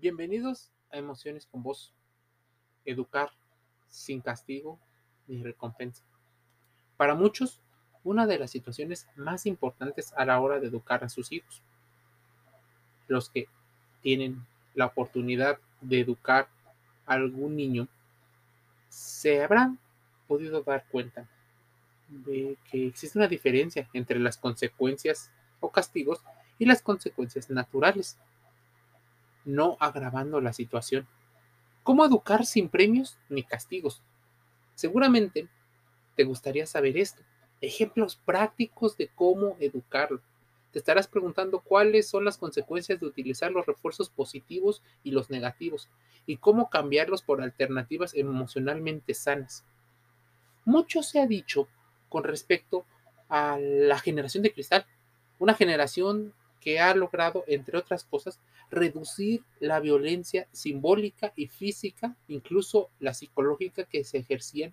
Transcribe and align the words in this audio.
Bienvenidos 0.00 0.70
a 0.92 0.98
Emociones 0.98 1.46
con 1.46 1.64
Vos. 1.64 1.92
Educar 2.84 3.32
sin 3.88 4.20
castigo 4.20 4.78
ni 5.26 5.42
recompensa. 5.42 6.04
Para 6.96 7.16
muchos, 7.16 7.60
una 8.04 8.28
de 8.28 8.38
las 8.38 8.52
situaciones 8.52 9.08
más 9.16 9.44
importantes 9.44 10.12
a 10.16 10.24
la 10.24 10.40
hora 10.40 10.60
de 10.60 10.68
educar 10.68 11.02
a 11.02 11.08
sus 11.08 11.32
hijos. 11.32 11.64
Los 13.08 13.28
que 13.28 13.48
tienen 14.00 14.46
la 14.76 14.86
oportunidad 14.86 15.58
de 15.80 15.98
educar 15.98 16.48
a 17.04 17.14
algún 17.14 17.56
niño 17.56 17.88
se 18.90 19.42
habrán 19.42 19.80
podido 20.28 20.62
dar 20.62 20.86
cuenta 20.92 21.28
de 22.08 22.56
que 22.70 22.86
existe 22.86 23.18
una 23.18 23.26
diferencia 23.26 23.88
entre 23.92 24.20
las 24.20 24.36
consecuencias 24.36 25.32
o 25.58 25.72
castigos 25.72 26.22
y 26.56 26.66
las 26.66 26.82
consecuencias 26.82 27.50
naturales 27.50 28.16
no 29.48 29.78
agravando 29.80 30.40
la 30.40 30.52
situación. 30.52 31.08
¿Cómo 31.82 32.04
educar 32.04 32.44
sin 32.44 32.68
premios 32.68 33.18
ni 33.30 33.42
castigos? 33.42 34.02
Seguramente 34.74 35.48
te 36.16 36.24
gustaría 36.24 36.66
saber 36.66 36.98
esto. 36.98 37.22
Ejemplos 37.62 38.16
prácticos 38.16 38.96
de 38.98 39.08
cómo 39.08 39.56
educarlo. 39.58 40.20
Te 40.70 40.78
estarás 40.78 41.08
preguntando 41.08 41.60
cuáles 41.60 42.06
son 42.06 42.26
las 42.26 42.36
consecuencias 42.36 43.00
de 43.00 43.06
utilizar 43.06 43.50
los 43.50 43.64
refuerzos 43.64 44.10
positivos 44.10 44.82
y 45.02 45.12
los 45.12 45.30
negativos 45.30 45.88
y 46.26 46.36
cómo 46.36 46.68
cambiarlos 46.68 47.22
por 47.22 47.40
alternativas 47.40 48.14
emocionalmente 48.14 49.14
sanas. 49.14 49.64
Mucho 50.66 51.02
se 51.02 51.20
ha 51.20 51.26
dicho 51.26 51.68
con 52.10 52.22
respecto 52.22 52.84
a 53.30 53.58
la 53.58 53.98
generación 53.98 54.42
de 54.42 54.52
cristal, 54.52 54.84
una 55.38 55.54
generación 55.54 56.34
que 56.60 56.80
ha 56.80 56.94
logrado, 56.94 57.44
entre 57.46 57.78
otras 57.78 58.04
cosas, 58.04 58.38
reducir 58.70 59.42
la 59.60 59.80
violencia 59.80 60.46
simbólica 60.52 61.32
y 61.36 61.46
física, 61.46 62.16
incluso 62.28 62.90
la 63.00 63.14
psicológica 63.14 63.84
que 63.84 64.04
se 64.04 64.18
ejercían 64.18 64.72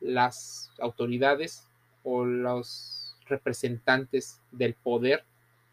las 0.00 0.70
autoridades 0.78 1.66
o 2.02 2.24
los 2.24 3.16
representantes 3.26 4.40
del 4.50 4.74
poder 4.74 5.24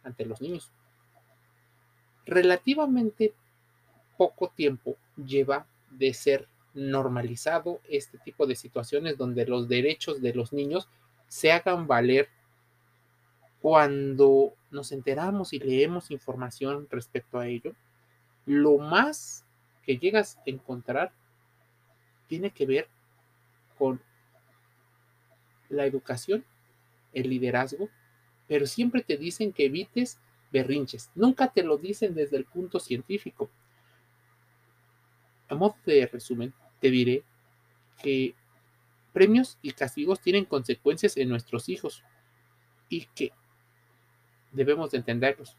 ante 0.03 0.25
los 0.25 0.41
niños. 0.41 0.71
Relativamente 2.25 3.33
poco 4.17 4.49
tiempo 4.49 4.97
lleva 5.15 5.65
de 5.91 6.13
ser 6.13 6.47
normalizado 6.73 7.81
este 7.89 8.17
tipo 8.19 8.45
de 8.45 8.55
situaciones 8.55 9.17
donde 9.17 9.45
los 9.45 9.67
derechos 9.67 10.21
de 10.21 10.33
los 10.33 10.53
niños 10.53 10.87
se 11.27 11.51
hagan 11.51 11.87
valer 11.87 12.29
cuando 13.61 14.53
nos 14.71 14.91
enteramos 14.91 15.53
y 15.53 15.59
leemos 15.59 16.11
información 16.11 16.87
respecto 16.89 17.39
a 17.39 17.47
ello, 17.47 17.75
lo 18.45 18.77
más 18.77 19.45
que 19.83 19.97
llegas 19.97 20.37
a 20.37 20.43
encontrar 20.45 21.11
tiene 22.27 22.51
que 22.51 22.65
ver 22.65 22.87
con 23.77 24.01
la 25.69 25.85
educación, 25.85 26.45
el 27.13 27.29
liderazgo, 27.29 27.89
pero 28.47 28.65
siempre 28.65 29.01
te 29.01 29.17
dicen 29.17 29.53
que 29.53 29.65
evites 29.65 30.19
berrinches. 30.51 31.11
Nunca 31.15 31.51
te 31.51 31.63
lo 31.63 31.77
dicen 31.77 32.13
desde 32.13 32.37
el 32.37 32.45
punto 32.45 32.79
científico. 32.79 33.49
A 35.49 35.55
modo 35.55 35.75
de 35.85 36.05
resumen, 36.07 36.53
te 36.79 36.89
diré 36.89 37.23
que 38.01 38.35
premios 39.13 39.57
y 39.61 39.71
castigos 39.71 40.21
tienen 40.21 40.45
consecuencias 40.45 41.17
en 41.17 41.29
nuestros 41.29 41.69
hijos 41.69 42.03
y 42.89 43.05
que 43.15 43.31
debemos 44.51 44.91
de 44.91 44.97
entenderlos. 44.97 45.55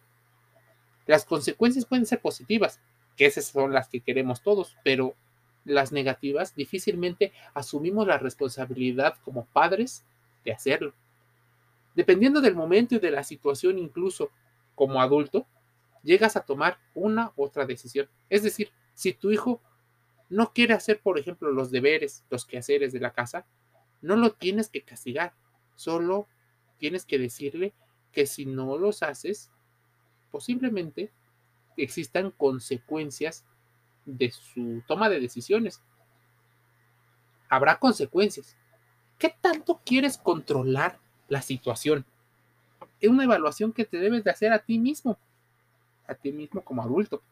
Las 1.06 1.25
consecuencias 1.25 1.86
pueden 1.86 2.06
ser 2.06 2.20
positivas, 2.20 2.81
que 3.17 3.27
esas 3.27 3.47
son 3.47 3.72
las 3.72 3.89
que 3.89 4.00
queremos 4.00 4.42
todos, 4.42 4.77
pero 4.84 5.14
las 5.64 5.92
negativas 5.92 6.55
difícilmente 6.55 7.33
asumimos 7.55 8.06
la 8.06 8.19
responsabilidad 8.19 9.16
como 9.25 9.47
padres 9.47 10.05
de 10.44 10.53
hacerlo. 10.53 10.94
Dependiendo 11.94 12.41
del 12.41 12.54
momento 12.54 12.94
y 12.94 12.99
de 12.99 13.10
la 13.10 13.25
situación, 13.25 13.78
incluso 13.78 14.31
como 14.75 15.00
adulto, 15.00 15.47
llegas 16.03 16.37
a 16.37 16.43
tomar 16.43 16.78
una 16.94 17.32
u 17.37 17.44
otra 17.44 17.66
decisión. 17.66 18.09
Es 18.31 18.43
decir, 18.43 18.70
si 18.94 19.12
tu 19.12 19.31
hijo 19.31 19.60
no 20.28 20.53
quiere 20.53 20.75
hacer, 20.75 21.00
por 21.00 21.19
ejemplo, 21.19 21.50
los 21.50 21.70
deberes, 21.70 22.25
los 22.31 22.44
quehaceres 22.44 22.93
de 22.93 23.00
la 23.00 23.12
casa, 23.12 23.47
no 24.00 24.16
lo 24.16 24.32
tienes 24.32 24.69
que 24.69 24.82
castigar, 24.82 25.34
solo 25.75 26.28
tienes 26.78 27.05
que 27.05 27.19
decirle 27.19 27.72
que 28.12 28.26
si 28.26 28.46
no 28.46 28.78
los 28.78 29.02
haces, 29.02 29.50
posiblemente 30.30 31.10
existan 31.76 32.30
consecuencias 32.30 33.44
de 34.04 34.30
su 34.30 34.82
toma 34.86 35.08
de 35.08 35.20
decisiones. 35.20 35.82
Habrá 37.48 37.78
consecuencias. 37.78 38.56
¿Qué 39.19 39.34
tanto 39.41 39.80
quieres 39.84 40.19
controlar 40.19 40.98
la 41.28 41.42
situación? 41.42 42.04
Es 43.00 43.10
una 43.10 43.24
evaluación 43.24 43.72
que 43.72 43.84
te 43.84 43.98
debes 43.98 44.25
de 44.25 44.30
hacer 44.30 44.52
a 44.52 44.58
ti 44.60 44.78
mismo, 44.78 45.19
a 46.06 46.14
ti 46.14 46.32
mismo 46.32 46.62
como 46.62 46.82
adulto. 46.82 47.22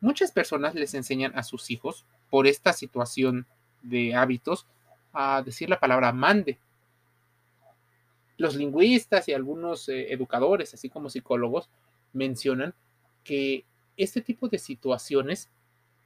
Muchas 0.00 0.32
personas 0.32 0.74
les 0.74 0.94
enseñan 0.94 1.36
a 1.38 1.42
sus 1.42 1.70
hijos, 1.70 2.04
por 2.28 2.46
esta 2.46 2.72
situación 2.72 3.46
de 3.82 4.14
hábitos, 4.14 4.66
a 5.12 5.42
decir 5.42 5.68
la 5.68 5.78
palabra 5.78 6.12
mande 6.12 6.58
los 8.38 8.56
lingüistas 8.56 9.28
y 9.28 9.32
algunos 9.32 9.88
eh, 9.88 10.12
educadores, 10.12 10.74
así 10.74 10.88
como 10.88 11.10
psicólogos, 11.10 11.68
mencionan 12.12 12.74
que 13.24 13.64
este 13.96 14.20
tipo 14.20 14.48
de 14.48 14.58
situaciones 14.58 15.50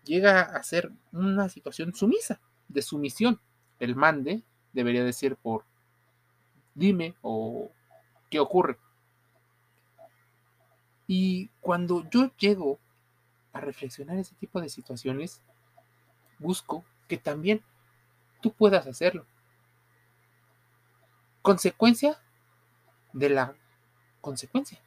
llega 0.05 0.43
a 0.43 0.63
ser 0.63 0.91
una 1.13 1.49
situación 1.49 1.95
sumisa, 1.95 2.41
de 2.69 2.83
sumisión. 2.83 3.41
El 3.79 3.97
mande 3.97 4.43
debería 4.73 5.05
decir 5.05 5.37
por 5.37 5.65
dime 6.75 7.15
o 7.23 7.71
qué 8.31 8.39
ocurre. 8.39 8.79
Y 11.07 11.49
cuando 11.61 12.09
yo 12.11 12.31
llego 12.37 12.79
a 13.53 13.61
reflexionar 13.61 14.19
ese 14.19 14.35
tipo 14.35 14.61
de 14.61 14.69
situaciones, 14.69 15.41
busco 16.39 16.85
que 17.09 17.17
también 17.17 17.63
tú 18.41 18.53
puedas 18.53 18.87
hacerlo. 18.87 19.27
Consecuencia 21.47 22.19
de 23.13 23.29
la 23.29 23.55
consecuencia. 24.21 24.81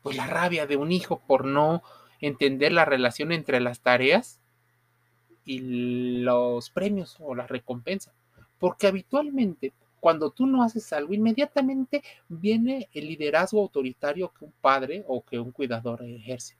Pues 0.00 0.16
la 0.16 0.28
rabia 0.28 0.64
de 0.64 0.76
un 0.76 0.92
hijo 0.92 1.18
por 1.26 1.44
no 1.44 1.82
entender 2.20 2.70
la 2.70 2.84
relación 2.84 3.32
entre 3.32 3.58
las 3.58 3.80
tareas 3.80 4.38
y 5.44 6.20
los 6.22 6.70
premios 6.70 7.16
o 7.18 7.34
la 7.34 7.48
recompensa. 7.48 8.12
Porque 8.60 8.86
habitualmente 8.86 9.72
cuando 9.98 10.30
tú 10.30 10.46
no 10.46 10.62
haces 10.62 10.92
algo, 10.92 11.14
inmediatamente 11.14 12.04
viene 12.28 12.88
el 12.94 13.08
liderazgo 13.08 13.60
autoritario 13.60 14.32
que 14.38 14.44
un 14.44 14.52
padre 14.60 15.04
o 15.08 15.24
que 15.24 15.40
un 15.40 15.50
cuidador 15.50 16.04
ejerce. 16.04 16.56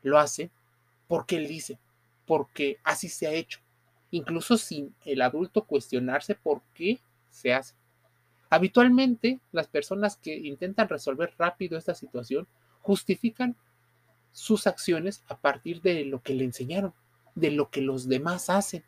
Lo 0.00 0.18
hace 0.18 0.50
porque 1.08 1.36
él 1.36 1.46
dice, 1.46 1.78
porque 2.24 2.78
así 2.84 3.10
se 3.10 3.26
ha 3.26 3.32
hecho, 3.32 3.60
incluso 4.10 4.56
sin 4.56 4.94
el 5.04 5.20
adulto 5.20 5.64
cuestionarse 5.64 6.34
por 6.34 6.62
qué 6.72 6.98
se 7.28 7.52
hace. 7.52 7.81
Habitualmente, 8.52 9.40
las 9.50 9.66
personas 9.66 10.18
que 10.18 10.36
intentan 10.36 10.86
resolver 10.86 11.32
rápido 11.38 11.78
esta 11.78 11.94
situación 11.94 12.46
justifican 12.82 13.56
sus 14.30 14.66
acciones 14.66 15.24
a 15.28 15.38
partir 15.38 15.80
de 15.80 16.04
lo 16.04 16.20
que 16.20 16.34
le 16.34 16.44
enseñaron, 16.44 16.92
de 17.34 17.50
lo 17.50 17.70
que 17.70 17.80
los 17.80 18.10
demás 18.10 18.50
hacen, 18.50 18.84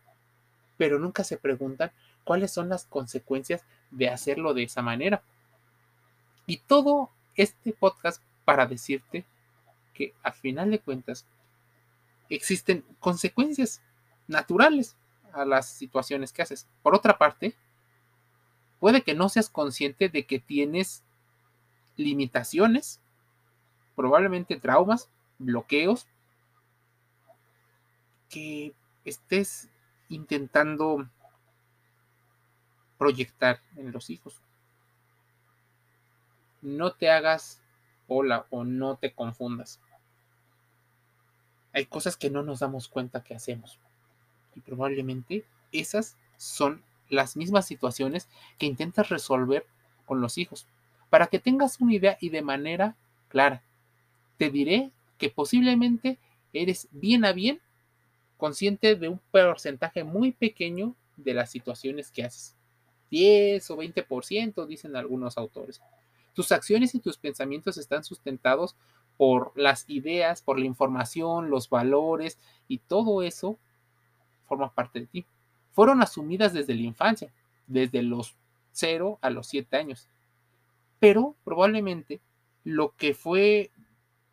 pero 0.76 0.98
nunca 0.98 1.24
se 1.24 1.38
preguntan 1.38 1.92
cuáles 2.24 2.52
son 2.52 2.68
las 2.68 2.84
consecuencias 2.84 3.64
de 3.90 4.10
hacerlo 4.10 4.52
de 4.52 4.64
esa 4.64 4.82
manera. 4.82 5.22
Y 6.44 6.58
todo 6.58 7.08
este 7.34 7.72
podcast 7.72 8.22
para 8.44 8.66
decirte 8.66 9.24
que 9.94 10.12
a 10.22 10.32
final 10.32 10.72
de 10.72 10.80
cuentas 10.80 11.24
existen 12.28 12.84
consecuencias 13.00 13.80
naturales 14.26 14.94
a 15.32 15.46
las 15.46 15.70
situaciones 15.70 16.34
que 16.34 16.42
haces. 16.42 16.68
Por 16.82 16.94
otra 16.94 17.16
parte, 17.16 17.56
Puede 18.80 19.02
que 19.02 19.14
no 19.14 19.28
seas 19.28 19.48
consciente 19.48 20.08
de 20.08 20.26
que 20.26 20.38
tienes 20.38 21.04
limitaciones, 21.96 23.00
probablemente 23.94 24.58
traumas, 24.58 25.08
bloqueos, 25.38 26.06
que 28.28 28.74
estés 29.04 29.68
intentando 30.08 31.08
proyectar 32.98 33.60
en 33.76 33.92
los 33.92 34.10
hijos. 34.10 34.40
No 36.62 36.92
te 36.92 37.10
hagas 37.10 37.62
hola 38.08 38.46
o 38.50 38.64
no 38.64 38.96
te 38.96 39.12
confundas. 39.12 39.80
Hay 41.72 41.86
cosas 41.86 42.16
que 42.16 42.30
no 42.30 42.42
nos 42.42 42.60
damos 42.60 42.88
cuenta 42.88 43.22
que 43.22 43.34
hacemos. 43.34 43.78
Y 44.54 44.60
probablemente 44.60 45.44
esas 45.72 46.16
son 46.36 46.82
las 47.08 47.36
mismas 47.36 47.66
situaciones 47.66 48.28
que 48.58 48.66
intentas 48.66 49.08
resolver 49.08 49.66
con 50.06 50.20
los 50.20 50.38
hijos, 50.38 50.66
para 51.10 51.26
que 51.26 51.38
tengas 51.38 51.80
una 51.80 51.94
idea 51.94 52.18
y 52.20 52.30
de 52.30 52.42
manera 52.42 52.96
clara. 53.28 53.62
Te 54.36 54.50
diré 54.50 54.90
que 55.18 55.30
posiblemente 55.30 56.18
eres 56.52 56.88
bien 56.92 57.24
a 57.24 57.32
bien 57.32 57.60
consciente 58.36 58.96
de 58.96 59.08
un 59.08 59.20
porcentaje 59.30 60.04
muy 60.04 60.32
pequeño 60.32 60.94
de 61.16 61.34
las 61.34 61.50
situaciones 61.50 62.10
que 62.10 62.24
haces. 62.24 62.56
10 63.10 63.70
o 63.70 63.76
20%, 63.76 64.66
dicen 64.66 64.96
algunos 64.96 65.38
autores. 65.38 65.80
Tus 66.34 66.50
acciones 66.50 66.94
y 66.94 67.00
tus 67.00 67.16
pensamientos 67.16 67.78
están 67.78 68.02
sustentados 68.02 68.74
por 69.16 69.52
las 69.54 69.88
ideas, 69.88 70.42
por 70.42 70.58
la 70.58 70.66
información, 70.66 71.48
los 71.48 71.68
valores 71.68 72.38
y 72.66 72.78
todo 72.78 73.22
eso 73.22 73.56
forma 74.48 74.72
parte 74.74 75.00
de 75.00 75.06
ti. 75.06 75.24
Fueron 75.74 76.02
asumidas 76.02 76.52
desde 76.52 76.74
la 76.74 76.82
infancia, 76.82 77.30
desde 77.66 78.02
los 78.02 78.34
0 78.72 79.18
a 79.20 79.28
los 79.28 79.48
7 79.48 79.76
años. 79.76 80.08
Pero 80.98 81.36
probablemente 81.44 82.20
lo 82.64 82.94
que 82.96 83.12
fue 83.12 83.70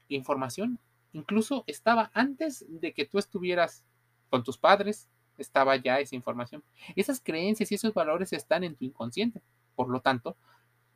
información 0.07 0.79
incluso 1.13 1.63
estaba 1.67 2.09
antes 2.13 2.65
de 2.69 2.93
que 2.93 3.05
tú 3.05 3.19
estuvieras 3.19 3.83
con 4.29 4.43
tus 4.43 4.57
padres, 4.57 5.09
estaba 5.37 5.75
ya 5.75 5.99
esa 5.99 6.15
información. 6.15 6.63
Esas 6.95 7.19
creencias 7.19 7.71
y 7.71 7.75
esos 7.75 7.93
valores 7.93 8.31
están 8.31 8.63
en 8.63 8.75
tu 8.75 8.85
inconsciente. 8.85 9.41
Por 9.75 9.89
lo 9.89 9.99
tanto, 9.99 10.37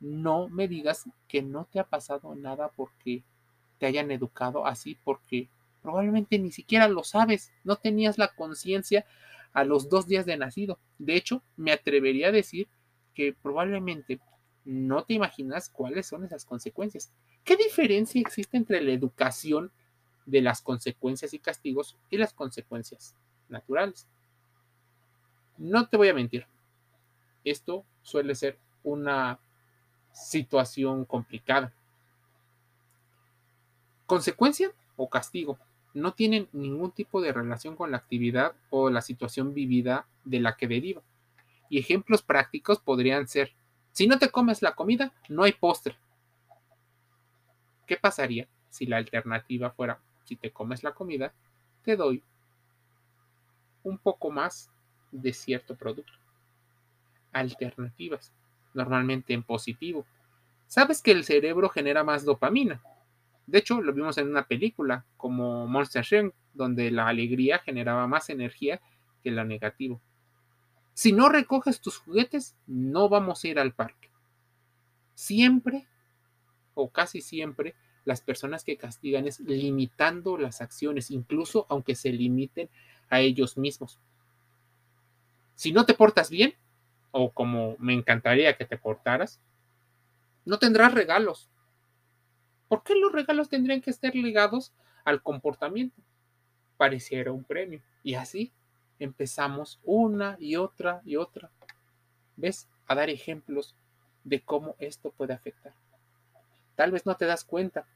no 0.00 0.48
me 0.48 0.68
digas 0.68 1.04
que 1.28 1.42
no 1.42 1.66
te 1.70 1.80
ha 1.80 1.84
pasado 1.84 2.34
nada 2.34 2.70
porque 2.74 3.22
te 3.78 3.86
hayan 3.86 4.10
educado 4.10 4.66
así, 4.66 4.96
porque 5.04 5.48
probablemente 5.82 6.38
ni 6.38 6.50
siquiera 6.50 6.88
lo 6.88 7.04
sabes, 7.04 7.52
no 7.64 7.76
tenías 7.76 8.16
la 8.18 8.28
conciencia 8.28 9.04
a 9.56 9.64
los 9.64 9.88
dos 9.88 10.06
días 10.06 10.26
de 10.26 10.36
nacido. 10.36 10.78
De 10.98 11.16
hecho, 11.16 11.42
me 11.56 11.72
atrevería 11.72 12.28
a 12.28 12.32
decir 12.32 12.68
que 13.14 13.32
probablemente 13.32 14.20
no 14.66 15.04
te 15.04 15.14
imaginas 15.14 15.70
cuáles 15.70 16.06
son 16.06 16.24
esas 16.24 16.44
consecuencias. 16.44 17.10
¿Qué 17.42 17.56
diferencia 17.56 18.20
existe 18.20 18.58
entre 18.58 18.82
la 18.82 18.92
educación 18.92 19.72
de 20.26 20.42
las 20.42 20.60
consecuencias 20.60 21.32
y 21.32 21.38
castigos 21.38 21.96
y 22.10 22.18
las 22.18 22.34
consecuencias 22.34 23.16
naturales? 23.48 24.06
No 25.56 25.88
te 25.88 25.96
voy 25.96 26.10
a 26.10 26.14
mentir, 26.14 26.46
esto 27.42 27.86
suele 28.02 28.34
ser 28.34 28.58
una 28.84 29.38
situación 30.12 31.06
complicada. 31.06 31.72
Consecuencia 34.04 34.70
o 34.98 35.08
castigo 35.08 35.58
no 35.96 36.12
tienen 36.12 36.48
ningún 36.52 36.92
tipo 36.92 37.20
de 37.20 37.32
relación 37.32 37.74
con 37.74 37.90
la 37.90 37.96
actividad 37.96 38.54
o 38.70 38.90
la 38.90 39.00
situación 39.00 39.54
vivida 39.54 40.06
de 40.24 40.40
la 40.40 40.56
que 40.56 40.68
deriva. 40.68 41.02
Y 41.68 41.78
ejemplos 41.78 42.22
prácticos 42.22 42.78
podrían 42.78 43.26
ser, 43.28 43.52
si 43.92 44.06
no 44.06 44.18
te 44.18 44.30
comes 44.30 44.60
la 44.60 44.74
comida, 44.74 45.12
no 45.28 45.42
hay 45.42 45.52
postre. 45.52 45.96
¿Qué 47.86 47.96
pasaría 47.96 48.46
si 48.68 48.84
la 48.84 48.98
alternativa 48.98 49.70
fuera, 49.70 49.98
si 50.24 50.36
te 50.36 50.50
comes 50.52 50.82
la 50.82 50.92
comida, 50.92 51.32
te 51.82 51.96
doy 51.96 52.22
un 53.82 53.96
poco 53.96 54.30
más 54.30 54.70
de 55.10 55.32
cierto 55.32 55.76
producto? 55.76 56.12
Alternativas 57.32 58.32
normalmente 58.74 59.32
en 59.32 59.42
positivo. 59.42 60.04
Sabes 60.66 61.00
que 61.00 61.12
el 61.12 61.24
cerebro 61.24 61.70
genera 61.70 62.04
más 62.04 62.24
dopamina. 62.24 62.82
De 63.46 63.58
hecho, 63.58 63.80
lo 63.80 63.92
vimos 63.92 64.18
en 64.18 64.28
una 64.28 64.46
película 64.46 65.04
como 65.16 65.66
Monster 65.66 66.04
Inc., 66.10 66.34
donde 66.52 66.90
la 66.90 67.06
alegría 67.06 67.58
generaba 67.58 68.06
más 68.06 68.30
energía 68.30 68.80
que 69.22 69.30
la 69.30 69.44
negativa. 69.44 70.00
Si 70.94 71.12
no 71.12 71.28
recoges 71.28 71.80
tus 71.80 71.98
juguetes, 71.98 72.56
no 72.66 73.08
vamos 73.08 73.44
a 73.44 73.48
ir 73.48 73.58
al 73.58 73.72
parque. 73.72 74.08
Siempre, 75.14 75.86
o 76.74 76.90
casi 76.90 77.20
siempre, 77.20 77.74
las 78.04 78.20
personas 78.20 78.64
que 78.64 78.76
castigan 78.76 79.26
es 79.26 79.40
limitando 79.40 80.38
las 80.38 80.60
acciones, 80.62 81.10
incluso 81.10 81.66
aunque 81.68 81.94
se 81.94 82.10
limiten 82.10 82.70
a 83.10 83.20
ellos 83.20 83.58
mismos. 83.58 84.00
Si 85.54 85.72
no 85.72 85.84
te 85.86 85.94
portas 85.94 86.30
bien, 86.30 86.54
o 87.10 87.30
como 87.30 87.76
me 87.78 87.94
encantaría 87.94 88.56
que 88.56 88.64
te 88.64 88.78
portaras, 88.78 89.40
no 90.44 90.58
tendrás 90.58 90.94
regalos. 90.94 91.50
¿Por 92.68 92.82
qué 92.82 92.94
los 92.94 93.12
regalos 93.12 93.48
tendrían 93.48 93.80
que 93.80 93.90
estar 93.90 94.14
ligados 94.14 94.72
al 95.04 95.22
comportamiento? 95.22 96.00
Pareciera 96.76 97.32
un 97.32 97.44
premio. 97.44 97.80
Y 98.02 98.14
así 98.14 98.52
empezamos 98.98 99.78
una 99.84 100.36
y 100.40 100.56
otra 100.56 101.02
y 101.04 101.16
otra. 101.16 101.50
¿Ves? 102.36 102.68
A 102.86 102.94
dar 102.94 103.10
ejemplos 103.10 103.74
de 104.24 104.40
cómo 104.40 104.76
esto 104.78 105.10
puede 105.10 105.32
afectar. 105.32 105.74
Tal 106.74 106.92
vez 106.92 107.06
no 107.06 107.16
te 107.16 107.26
das 107.26 107.44
cuenta. 107.44 107.86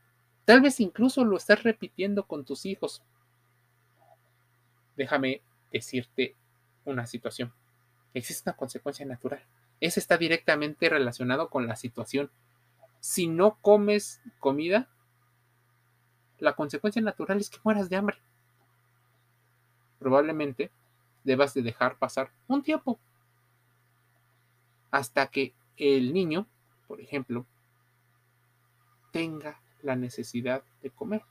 Tal 0.45 0.61
vez 0.61 0.81
incluso 0.81 1.25
lo 1.25 1.37
estás 1.37 1.63
repitiendo 1.63 2.27
con 2.27 2.45
tus 2.45 2.67
hijos. 2.67 3.03
Déjame 4.97 5.43
decirte 5.71 6.35
una 6.85 7.07
situación 7.07 7.53
existe 8.15 8.49
una 8.49 8.57
consecuencia 8.57 9.07
natural. 9.07 9.43
Ese 9.81 10.01
está 10.01 10.17
directamente 10.17 10.89
relacionado 10.89 11.49
con 11.49 11.67
la 11.67 11.77
situación. 11.77 12.31
Si 13.01 13.27
no 13.27 13.57
comes 13.61 14.21
comida, 14.39 14.89
la 16.39 16.55
consecuencia 16.55 17.03
natural 17.03 17.39
es 17.39 17.51
que 17.51 17.59
mueras 17.65 17.89
de 17.89 17.97
hambre. 17.97 18.19
Probablemente 19.99 20.71
debas 21.25 21.55
de 21.55 21.63
dejar 21.63 21.99
pasar 21.99 22.31
un 22.47 22.63
tiempo 22.63 22.99
hasta 24.91 25.27
que 25.29 25.55
el 25.77 26.13
niño, 26.13 26.47
por 26.87 27.01
ejemplo, 27.01 27.47
tenga 29.13 29.61
la 29.83 29.97
necesidad 29.97 30.63
de 30.83 30.91
comer. 30.91 31.23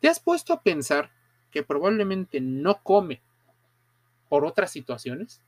¿Te 0.00 0.08
has 0.08 0.20
puesto 0.20 0.52
a 0.52 0.62
pensar 0.62 1.10
que 1.50 1.62
probablemente 1.62 2.40
no 2.40 2.82
come 2.82 3.22
por 4.28 4.44
otras 4.44 4.70
situaciones, 4.70 5.40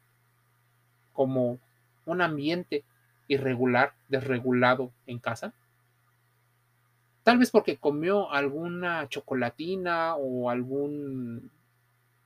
como 1.12 1.58
un 2.04 2.22
ambiente 2.22 2.84
irregular, 3.28 3.94
desregulado 4.08 4.92
en 5.06 5.18
casa. 5.18 5.52
Tal 7.22 7.38
vez 7.38 7.50
porque 7.50 7.76
comió 7.76 8.30
alguna 8.30 9.08
chocolatina 9.08 10.14
o 10.16 10.48
algún 10.48 11.50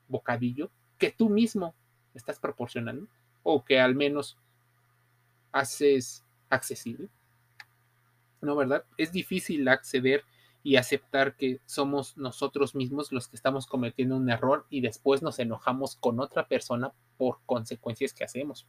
bocadillo 0.08 0.70
que 0.98 1.10
tú 1.10 1.30
mismo 1.30 1.74
estás 2.14 2.38
proporcionando 2.38 3.06
o 3.42 3.64
que 3.64 3.80
al 3.80 3.94
menos 3.94 4.36
haces 5.52 6.24
accesible. 6.50 7.08
¿No, 8.42 8.56
verdad? 8.56 8.84
Es 8.96 9.12
difícil 9.12 9.68
acceder 9.68 10.24
y 10.62 10.76
aceptar 10.76 11.36
que 11.36 11.60
somos 11.64 12.16
nosotros 12.16 12.74
mismos 12.74 13.12
los 13.12 13.28
que 13.28 13.36
estamos 13.36 13.66
cometiendo 13.66 14.16
un 14.16 14.28
error 14.28 14.66
y 14.68 14.82
después 14.82 15.22
nos 15.22 15.38
enojamos 15.38 15.96
con 15.96 16.20
otra 16.20 16.46
persona 16.46 16.92
por 17.16 17.38
consecuencias 17.46 18.12
que 18.12 18.24
hacemos. 18.24 18.66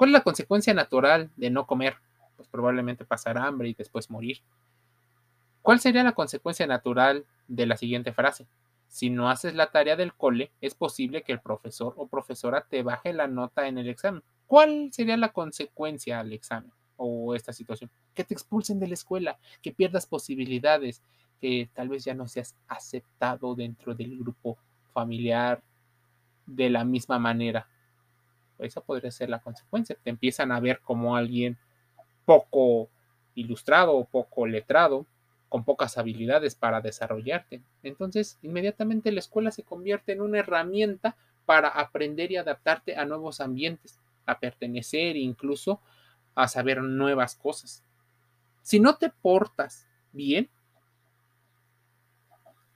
¿Cuál 0.00 0.08
es 0.08 0.14
la 0.14 0.22
consecuencia 0.22 0.72
natural 0.72 1.30
de 1.36 1.50
no 1.50 1.66
comer? 1.66 1.96
Pues 2.34 2.48
probablemente 2.48 3.04
pasar 3.04 3.36
hambre 3.36 3.68
y 3.68 3.74
después 3.74 4.08
morir. 4.08 4.40
¿Cuál 5.60 5.78
sería 5.78 6.02
la 6.02 6.12
consecuencia 6.12 6.66
natural 6.66 7.26
de 7.48 7.66
la 7.66 7.76
siguiente 7.76 8.14
frase? 8.14 8.46
Si 8.88 9.10
no 9.10 9.28
haces 9.28 9.54
la 9.54 9.70
tarea 9.70 9.96
del 9.96 10.14
cole, 10.14 10.52
es 10.62 10.74
posible 10.74 11.20
que 11.20 11.32
el 11.32 11.40
profesor 11.40 11.92
o 11.98 12.06
profesora 12.06 12.64
te 12.66 12.82
baje 12.82 13.12
la 13.12 13.26
nota 13.26 13.68
en 13.68 13.76
el 13.76 13.90
examen. 13.90 14.22
¿Cuál 14.46 14.88
sería 14.90 15.18
la 15.18 15.34
consecuencia 15.34 16.20
al 16.20 16.32
examen? 16.32 16.72
o 16.96 17.34
esta 17.34 17.52
situación, 17.52 17.90
que 18.14 18.24
te 18.24 18.32
expulsen 18.32 18.80
de 18.80 18.88
la 18.88 18.94
escuela, 18.94 19.38
que 19.60 19.72
pierdas 19.72 20.06
posibilidades, 20.06 21.02
que 21.42 21.68
tal 21.74 21.90
vez 21.90 22.04
ya 22.04 22.14
no 22.14 22.26
seas 22.26 22.56
aceptado 22.68 23.54
dentro 23.54 23.94
del 23.94 24.18
grupo 24.18 24.56
familiar 24.94 25.62
de 26.46 26.70
la 26.70 26.84
misma 26.84 27.18
manera. 27.18 27.68
Esa 28.62 28.80
podría 28.80 29.10
ser 29.10 29.28
la 29.30 29.40
consecuencia. 29.40 29.96
Te 30.02 30.10
empiezan 30.10 30.52
a 30.52 30.60
ver 30.60 30.80
como 30.80 31.16
alguien 31.16 31.58
poco 32.24 32.88
ilustrado 33.34 33.94
o 33.96 34.04
poco 34.04 34.46
letrado, 34.46 35.06
con 35.48 35.64
pocas 35.64 35.98
habilidades 35.98 36.54
para 36.54 36.80
desarrollarte. 36.80 37.60
Entonces, 37.82 38.38
inmediatamente 38.42 39.10
la 39.10 39.20
escuela 39.20 39.50
se 39.50 39.64
convierte 39.64 40.12
en 40.12 40.20
una 40.20 40.38
herramienta 40.38 41.16
para 41.44 41.68
aprender 41.68 42.30
y 42.30 42.36
adaptarte 42.36 42.96
a 42.96 43.04
nuevos 43.04 43.40
ambientes, 43.40 43.98
a 44.26 44.38
pertenecer 44.38 45.16
incluso 45.16 45.80
a 46.36 46.46
saber 46.46 46.82
nuevas 46.82 47.34
cosas. 47.34 47.82
Si 48.62 48.80
no 48.80 48.96
te 48.96 49.10
portas 49.10 49.88
bien, 50.12 50.48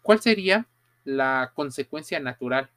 ¿cuál 0.03 0.21
sería 0.21 0.67
la 1.05 1.53
consecuencia 1.55 2.21
natural? 2.21 2.71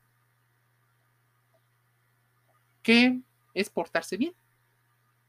¿Qué 2.87 3.19
es 3.53 3.69
portarse 3.69 4.15
bien? 4.15 4.33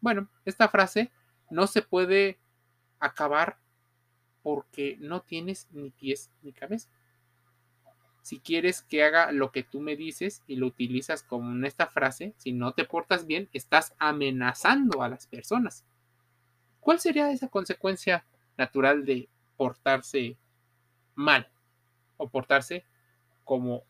Bueno, 0.00 0.28
esta 0.44 0.68
frase 0.68 1.10
no 1.50 1.66
se 1.66 1.82
puede 1.82 2.38
acabar 3.00 3.58
porque 4.44 4.96
no 5.00 5.22
tienes 5.22 5.66
ni 5.72 5.90
pies 5.90 6.30
ni 6.42 6.52
cabeza 6.52 6.88
si 8.28 8.40
quieres 8.40 8.82
que 8.82 9.02
haga 9.02 9.32
lo 9.32 9.52
que 9.52 9.62
tú 9.62 9.80
me 9.80 9.96
dices 9.96 10.42
y 10.46 10.56
lo 10.56 10.66
utilizas 10.66 11.22
como 11.22 11.50
en 11.50 11.64
esta 11.64 11.86
frase, 11.86 12.34
si 12.36 12.52
no 12.52 12.74
te 12.74 12.84
portas 12.84 13.26
bien, 13.26 13.48
estás 13.54 13.94
amenazando 13.98 15.02
a 15.02 15.08
las 15.08 15.26
personas. 15.26 15.86
¿Cuál 16.78 17.00
sería 17.00 17.30
esa 17.32 17.48
consecuencia 17.48 18.26
natural 18.58 19.06
de 19.06 19.30
portarse 19.56 20.36
mal 21.14 21.48
o 22.18 22.28
portarse 22.28 22.84
como 23.44 23.82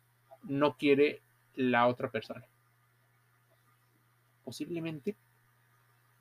no 0.45 0.77
quiere 0.77 1.21
la 1.57 1.89
otra 1.89 2.09
persona. 2.09 2.47
Posiblemente 4.49 5.15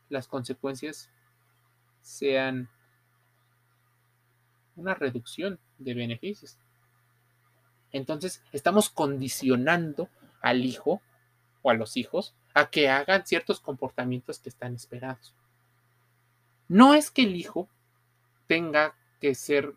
las 0.10 0.28
consecuencias 0.28 1.10
sean 2.02 2.68
una 4.76 4.96
reducción 4.96 5.62
de 5.78 5.94
beneficios. 5.94 6.58
Entonces, 7.94 8.44
estamos 8.52 8.90
condicionando 8.90 10.10
al 10.42 10.66
hijo 10.66 11.02
o 11.62 11.70
a 11.70 11.74
los 11.74 11.96
hijos 11.96 12.36
a 12.54 12.70
que 12.70 12.90
hagan 12.90 13.26
ciertos 13.26 13.62
comportamientos 13.62 14.40
que 14.40 14.50
están 14.50 14.76
esperados. 14.76 15.34
No 16.68 16.96
es 16.96 17.10
que 17.12 17.22
el 17.22 17.34
hijo 17.34 17.70
tenga 18.46 18.94
que 19.22 19.36
ser 19.36 19.74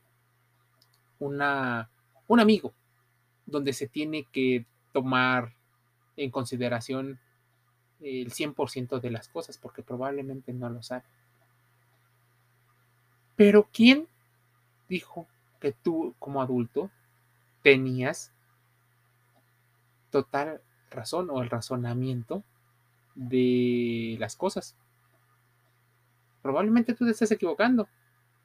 una, 1.20 1.88
un 2.26 2.40
amigo 2.40 2.74
donde 3.46 3.72
se 3.72 3.86
tiene 3.86 4.26
que 4.32 4.66
tomar 4.92 5.54
en 6.16 6.32
consideración 6.32 7.20
el 8.00 8.32
100% 8.32 9.00
de 9.00 9.10
las 9.10 9.28
cosas, 9.28 9.58
porque 9.58 9.82
probablemente 9.82 10.52
no 10.52 10.70
lo 10.70 10.82
sabe. 10.82 11.04
Pero 13.36 13.68
¿quién 13.72 14.08
dijo 14.88 15.26
que 15.60 15.72
tú 15.72 16.14
como 16.18 16.42
adulto 16.42 16.90
tenías 17.62 18.32
total 20.10 20.60
razón 20.90 21.30
o 21.30 21.42
el 21.42 21.50
razonamiento 21.50 22.42
de 23.14 24.16
las 24.18 24.36
cosas? 24.36 24.76
Probablemente 26.42 26.94
tú 26.94 27.04
te 27.04 27.12
estés 27.12 27.30
equivocando 27.30 27.88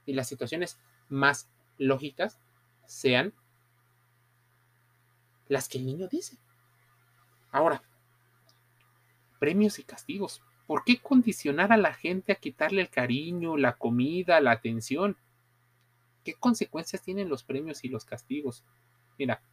y 0.05 0.13
las 0.13 0.27
situaciones 0.27 0.79
más 1.09 1.49
lógicas 1.77 2.39
sean 2.85 3.33
las 5.47 5.67
que 5.67 5.77
el 5.77 5.85
niño 5.85 6.07
dice. 6.07 6.37
Ahora, 7.51 7.81
premios 9.45 9.77
y 9.77 9.83
castigos. 9.83 10.41
¿Por 10.65 10.83
qué 10.83 10.97
condicionar 10.97 11.71
a 11.71 11.77
la 11.77 11.93
gente 11.93 12.31
a 12.31 12.35
quitarle 12.35 12.81
el 12.81 12.89
cariño, 12.89 13.57
la 13.57 13.73
comida, 13.73 14.41
la 14.41 14.49
atención? 14.49 15.17
¿Qué 16.23 16.33
consecuencias 16.33 17.03
tienen 17.03 17.29
los 17.29 17.43
premios 17.43 17.83
y 17.83 17.89
los 17.89 18.05
castigos? 18.05 18.63
Mira, 19.19 19.43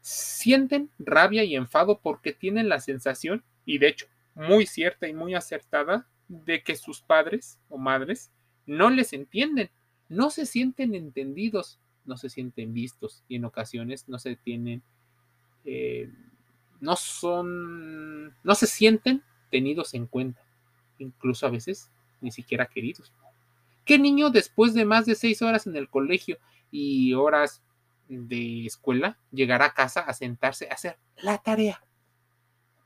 sienten 0.00 0.88
rabia 0.98 1.44
y 1.44 1.56
enfado 1.56 1.98
porque 1.98 2.32
tienen 2.32 2.70
la 2.70 2.80
sensación, 2.80 3.44
y 3.66 3.76
de 3.76 3.88
hecho 3.88 4.06
muy 4.34 4.64
cierta 4.64 5.06
y 5.08 5.12
muy 5.12 5.34
acertada, 5.34 6.08
de 6.28 6.62
que 6.62 6.74
sus 6.74 7.02
padres 7.02 7.58
o 7.68 7.76
madres 7.76 8.30
no 8.64 8.88
les 8.88 9.12
entienden, 9.12 9.68
no 10.08 10.30
se 10.30 10.46
sienten 10.46 10.94
entendidos, 10.94 11.78
no 12.06 12.16
se 12.16 12.30
sienten 12.30 12.72
vistos 12.72 13.24
y 13.28 13.36
en 13.36 13.44
ocasiones 13.44 14.08
no 14.08 14.18
se 14.18 14.36
tienen, 14.36 14.82
eh, 15.66 16.10
no 16.80 16.96
son, 16.96 18.34
no 18.42 18.54
se 18.54 18.66
sienten 18.66 19.22
tenidos 19.50 19.94
en 19.94 20.06
cuenta, 20.06 20.40
incluso 20.98 21.46
a 21.46 21.50
veces 21.50 21.90
ni 22.20 22.30
siquiera 22.30 22.66
queridos. 22.66 23.12
¿Qué 23.84 23.98
niño 23.98 24.30
después 24.30 24.74
de 24.74 24.84
más 24.84 25.06
de 25.06 25.14
seis 25.14 25.42
horas 25.42 25.66
en 25.66 25.76
el 25.76 25.88
colegio 25.88 26.38
y 26.70 27.14
horas 27.14 27.62
de 28.08 28.66
escuela 28.66 29.18
llegará 29.30 29.66
a 29.66 29.74
casa 29.74 30.00
a 30.00 30.12
sentarse 30.12 30.68
a 30.70 30.74
hacer 30.74 30.98
la 31.16 31.38
tarea? 31.38 31.82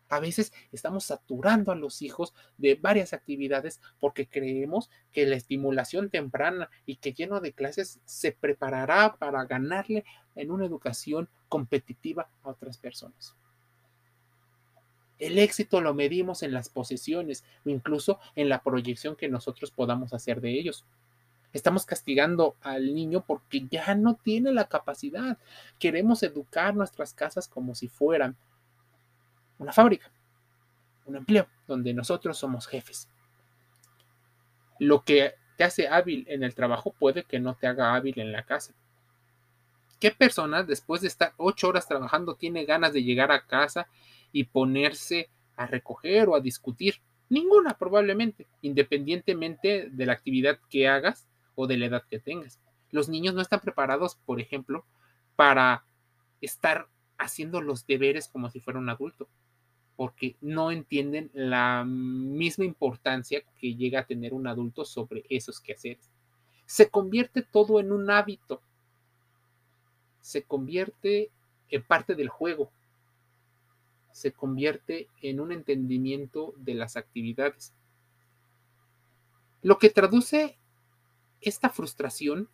A 0.09 0.21
veces 0.21 0.53
estamos 0.71 1.05
saturando 1.05 1.73
a 1.73 1.75
los 1.75 2.03
hijos 2.03 2.35
de 2.57 2.77
varias 2.77 3.13
actividades 3.13 3.81
porque 3.99 4.29
creemos 4.29 4.91
que 5.13 5.27
la 5.27 5.35
estimulación 5.35 6.11
temprana 6.11 6.71
y 6.87 6.97
que 6.97 7.13
lleno 7.13 7.41
de 7.41 7.53
clases 7.53 8.01
se 8.05 8.33
preparará 8.33 9.17
para 9.17 9.45
ganarle 9.45 10.05
en 10.37 10.51
una 10.51 10.67
educación 10.67 11.29
competitiva 11.49 12.29
a 12.43 12.51
otras 12.51 12.79
personas. 12.79 13.35
El 15.19 15.39
éxito 15.39 15.81
lo 15.81 15.95
medimos 15.95 16.43
en 16.43 16.53
las 16.53 16.69
posesiones 16.69 17.45
o 17.65 17.71
incluso 17.71 18.19
en 18.35 18.49
la 18.49 18.63
proyección 18.63 19.17
que 19.17 19.29
nosotros 19.29 19.71
podamos 19.71 20.13
hacer 20.13 20.41
de 20.41 20.51
ellos. 20.53 20.85
Estamos 21.53 21.87
castigando 21.87 22.57
al 22.63 22.95
niño 22.95 23.25
porque 23.25 23.67
ya 23.71 23.95
no 23.95 24.17
tiene 24.17 24.53
la 24.53 24.69
capacidad. 24.69 25.39
Queremos 25.79 26.23
educar 26.25 26.75
nuestras 26.75 27.15
casas 27.15 27.47
como 27.47 27.77
si 27.77 27.87
fueran 27.89 28.37
una 29.59 29.73
fábrica, 29.73 30.11
un 31.07 31.17
empleo, 31.17 31.47
donde 31.69 31.95
nosotros 31.95 32.37
somos 32.37 32.67
jefes. 32.67 33.09
Lo 34.81 35.05
que 35.05 35.35
te 35.57 35.63
hace 35.63 35.87
hábil 35.87 36.27
en 36.29 36.43
el 36.43 36.57
trabajo 36.57 36.93
puede 36.93 37.23
que 37.23 37.39
no 37.39 37.55
te 37.55 37.69
haga 37.69 37.95
hábil 37.95 38.19
en 38.19 38.33
la 38.33 38.43
casa. 38.43 38.75
¿Qué 40.01 40.11
persona 40.11 40.65
después 40.65 41.03
de 41.03 41.09
estar 41.09 41.35
ocho 41.37 41.69
horas 41.69 41.87
trabajando 41.87 42.35
tiene 42.35 42.65
ganas 42.65 42.93
de 42.93 43.05
llegar 43.05 43.31
a 43.31 43.47
casa 43.47 43.87
y 44.35 44.45
ponerse 44.45 45.31
a 45.57 45.67
recoger 45.67 46.29
o 46.29 46.35
a 46.35 46.41
discutir? 46.41 46.97
Ninguna 47.31 47.79
probablemente, 47.79 48.47
independientemente 48.61 49.89
de 49.91 50.07
la 50.07 50.13
actividad 50.13 50.59
que 50.69 50.89
hagas 50.89 51.27
o 51.55 51.67
de 51.67 51.79
la 51.79 51.87
edad 51.87 52.03
que 52.11 52.19
tengas. 52.19 52.61
Los 52.91 53.09
niños 53.09 53.35
no 53.35 53.41
están 53.41 53.61
preparados, 53.61 54.17
por 54.27 54.41
ejemplo, 54.41 54.85
para 55.37 55.85
estar 56.41 56.89
haciendo 57.17 57.63
los 57.63 57.87
deberes 57.87 58.29
como 58.29 58.51
si 58.51 58.61
fuera 58.61 58.79
un 58.79 58.91
adulto 58.91 59.29
porque 59.97 60.37
no 60.41 60.71
entienden 60.71 61.31
la 61.33 61.85
misma 61.87 62.65
importancia 62.65 63.43
que 63.61 63.75
llega 63.75 64.01
a 64.01 64.07
tener 64.07 64.35
un 64.35 64.47
adulto 64.47 64.85
sobre 64.85 65.25
esos 65.29 65.61
quehaceres. 65.61 66.11
Se 66.67 66.91
convierte 66.91 67.43
todo 67.43 67.79
en 67.79 67.93
un 67.93 68.11
hábito, 68.11 68.61
se 70.21 70.43
convierte 70.43 71.31
en 71.69 71.83
parte 71.83 72.15
del 72.15 72.29
juego, 72.29 72.71
se 74.15 74.31
convierte 74.31 75.09
en 75.23 75.41
un 75.41 75.51
entendimiento 75.51 76.55
de 76.57 76.75
las 76.75 76.97
actividades. 76.97 77.75
Lo 79.61 79.79
que 79.81 79.91
traduce 79.91 80.57
esta 81.41 81.69
frustración 81.69 82.49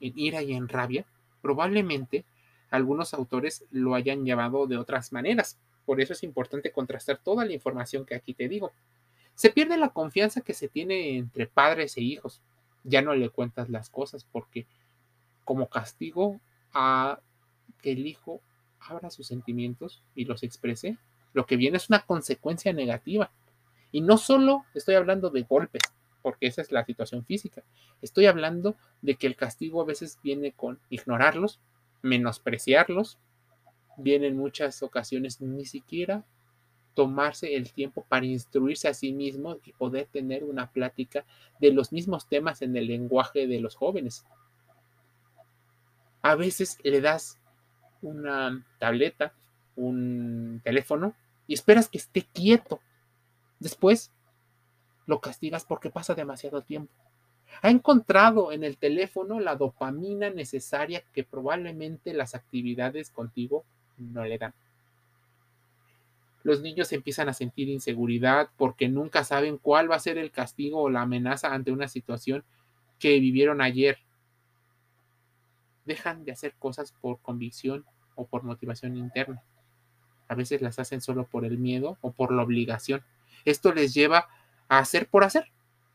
en 0.00 0.18
ira 0.18 0.40
y 0.42 0.54
en 0.54 0.66
rabia, 0.66 1.04
probablemente 1.42 2.24
algunos 2.70 3.12
autores 3.12 3.66
lo 3.70 3.94
hayan 3.94 4.24
llevado 4.24 4.66
de 4.66 4.78
otras 4.78 5.12
maneras. 5.12 5.58
Por 5.84 6.00
eso 6.00 6.14
es 6.14 6.22
importante 6.22 6.72
contrastar 6.72 7.20
toda 7.22 7.44
la 7.44 7.52
información 7.52 8.06
que 8.06 8.14
aquí 8.14 8.32
te 8.32 8.48
digo. 8.48 8.72
Se 9.34 9.50
pierde 9.50 9.76
la 9.76 9.90
confianza 9.90 10.40
que 10.40 10.54
se 10.54 10.68
tiene 10.68 11.18
entre 11.18 11.46
padres 11.46 11.98
e 11.98 12.00
hijos. 12.00 12.40
Ya 12.82 13.02
no 13.02 13.14
le 13.14 13.28
cuentas 13.28 13.68
las 13.68 13.90
cosas 13.90 14.24
porque 14.24 14.66
como 15.44 15.68
castigo 15.68 16.40
a 16.72 17.20
que 17.82 17.92
el 17.92 18.06
hijo 18.06 18.40
abra 18.88 19.10
sus 19.10 19.26
sentimientos 19.26 20.02
y 20.14 20.24
los 20.24 20.42
exprese, 20.42 20.98
lo 21.32 21.46
que 21.46 21.56
viene 21.56 21.76
es 21.76 21.88
una 21.88 22.00
consecuencia 22.00 22.72
negativa. 22.72 23.30
Y 23.92 24.00
no 24.00 24.18
solo 24.18 24.64
estoy 24.74 24.94
hablando 24.94 25.30
de 25.30 25.42
golpes, 25.42 25.82
porque 26.22 26.46
esa 26.46 26.62
es 26.62 26.72
la 26.72 26.84
situación 26.84 27.24
física. 27.24 27.62
Estoy 28.00 28.26
hablando 28.26 28.76
de 29.02 29.16
que 29.16 29.26
el 29.26 29.36
castigo 29.36 29.82
a 29.82 29.84
veces 29.84 30.18
viene 30.22 30.52
con 30.52 30.78
ignorarlos, 30.88 31.60
menospreciarlos, 32.02 33.18
viene 33.96 34.28
en 34.28 34.36
muchas 34.36 34.82
ocasiones 34.82 35.40
ni 35.40 35.66
siquiera 35.66 36.24
tomarse 36.94 37.56
el 37.56 37.72
tiempo 37.72 38.04
para 38.08 38.24
instruirse 38.24 38.88
a 38.88 38.94
sí 38.94 39.12
mismo 39.12 39.58
y 39.64 39.72
poder 39.72 40.06
tener 40.06 40.44
una 40.44 40.70
plática 40.70 41.24
de 41.60 41.72
los 41.72 41.92
mismos 41.92 42.28
temas 42.28 42.62
en 42.62 42.76
el 42.76 42.86
lenguaje 42.86 43.46
de 43.46 43.60
los 43.60 43.74
jóvenes. 43.74 44.24
A 46.22 46.36
veces 46.36 46.78
le 46.82 47.00
das 47.00 47.38
una 48.04 48.64
tableta, 48.78 49.32
un 49.76 50.60
teléfono 50.62 51.14
y 51.46 51.54
esperas 51.54 51.88
que 51.88 51.98
esté 51.98 52.22
quieto. 52.22 52.80
Después 53.58 54.12
lo 55.06 55.20
castigas 55.20 55.64
porque 55.64 55.90
pasa 55.90 56.14
demasiado 56.14 56.62
tiempo. 56.62 56.92
Ha 57.62 57.70
encontrado 57.70 58.52
en 58.52 58.64
el 58.64 58.76
teléfono 58.76 59.40
la 59.40 59.56
dopamina 59.56 60.30
necesaria 60.30 61.04
que 61.12 61.24
probablemente 61.24 62.12
las 62.12 62.34
actividades 62.34 63.10
contigo 63.10 63.64
no 63.98 64.24
le 64.24 64.38
dan. 64.38 64.54
Los 66.42 66.60
niños 66.60 66.92
empiezan 66.92 67.28
a 67.28 67.32
sentir 67.32 67.68
inseguridad 67.68 68.50
porque 68.56 68.88
nunca 68.88 69.24
saben 69.24 69.56
cuál 69.56 69.90
va 69.90 69.96
a 69.96 70.00
ser 70.00 70.18
el 70.18 70.30
castigo 70.30 70.82
o 70.82 70.90
la 70.90 71.02
amenaza 71.02 71.54
ante 71.54 71.72
una 71.72 71.88
situación 71.88 72.44
que 72.98 73.18
vivieron 73.18 73.62
ayer. 73.62 73.98
Dejan 75.86 76.24
de 76.24 76.32
hacer 76.32 76.54
cosas 76.58 76.92
por 77.00 77.18
convicción 77.20 77.86
o 78.14 78.26
por 78.26 78.42
motivación 78.42 78.96
interna. 78.96 79.42
A 80.28 80.34
veces 80.34 80.62
las 80.62 80.78
hacen 80.78 81.00
solo 81.00 81.26
por 81.26 81.44
el 81.44 81.58
miedo 81.58 81.98
o 82.00 82.12
por 82.12 82.32
la 82.32 82.42
obligación. 82.42 83.02
Esto 83.44 83.72
les 83.72 83.94
lleva 83.94 84.28
a 84.68 84.78
hacer 84.78 85.08
por 85.08 85.24
hacer, 85.24 85.50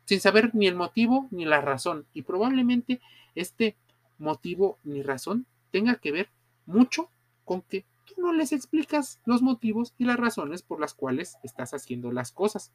sin 0.06 0.20
saber 0.20 0.54
ni 0.54 0.68
el 0.68 0.76
motivo 0.76 1.28
ni 1.32 1.46
la 1.46 1.62
razón. 1.62 2.06
Y 2.14 2.22
probablemente 2.24 3.02
este 3.36 3.76
motivo 4.18 4.78
ni 4.84 5.02
razón 5.02 5.46
tenga 5.72 5.96
que 5.96 6.12
ver 6.12 6.30
mucho 6.66 7.10
con 7.46 7.62
que 7.62 7.86
tú 8.06 8.22
no 8.22 8.34
les 8.34 8.52
explicas 8.52 9.20
los 9.26 9.42
motivos 9.42 9.94
y 9.98 10.06
las 10.06 10.18
razones 10.18 10.62
por 10.62 10.80
las 10.80 10.94
cuales 10.94 11.38
estás 11.44 11.74
haciendo 11.74 12.12
las 12.12 12.32
cosas. 12.32 12.72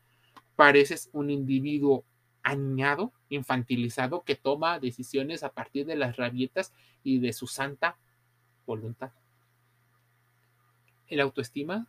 Pareces 0.56 1.10
un 1.12 1.30
individuo 1.30 2.04
aniñado, 2.42 3.12
infantilizado, 3.30 4.22
que 4.22 4.36
toma 4.36 4.78
decisiones 4.78 5.42
a 5.42 5.50
partir 5.50 5.86
de 5.86 5.96
las 5.96 6.16
rabietas 6.16 6.72
y 7.02 7.18
de 7.18 7.32
su 7.32 7.46
santa 7.46 7.96
voluntad. 8.66 9.12
El 11.14 11.20
autoestima 11.20 11.86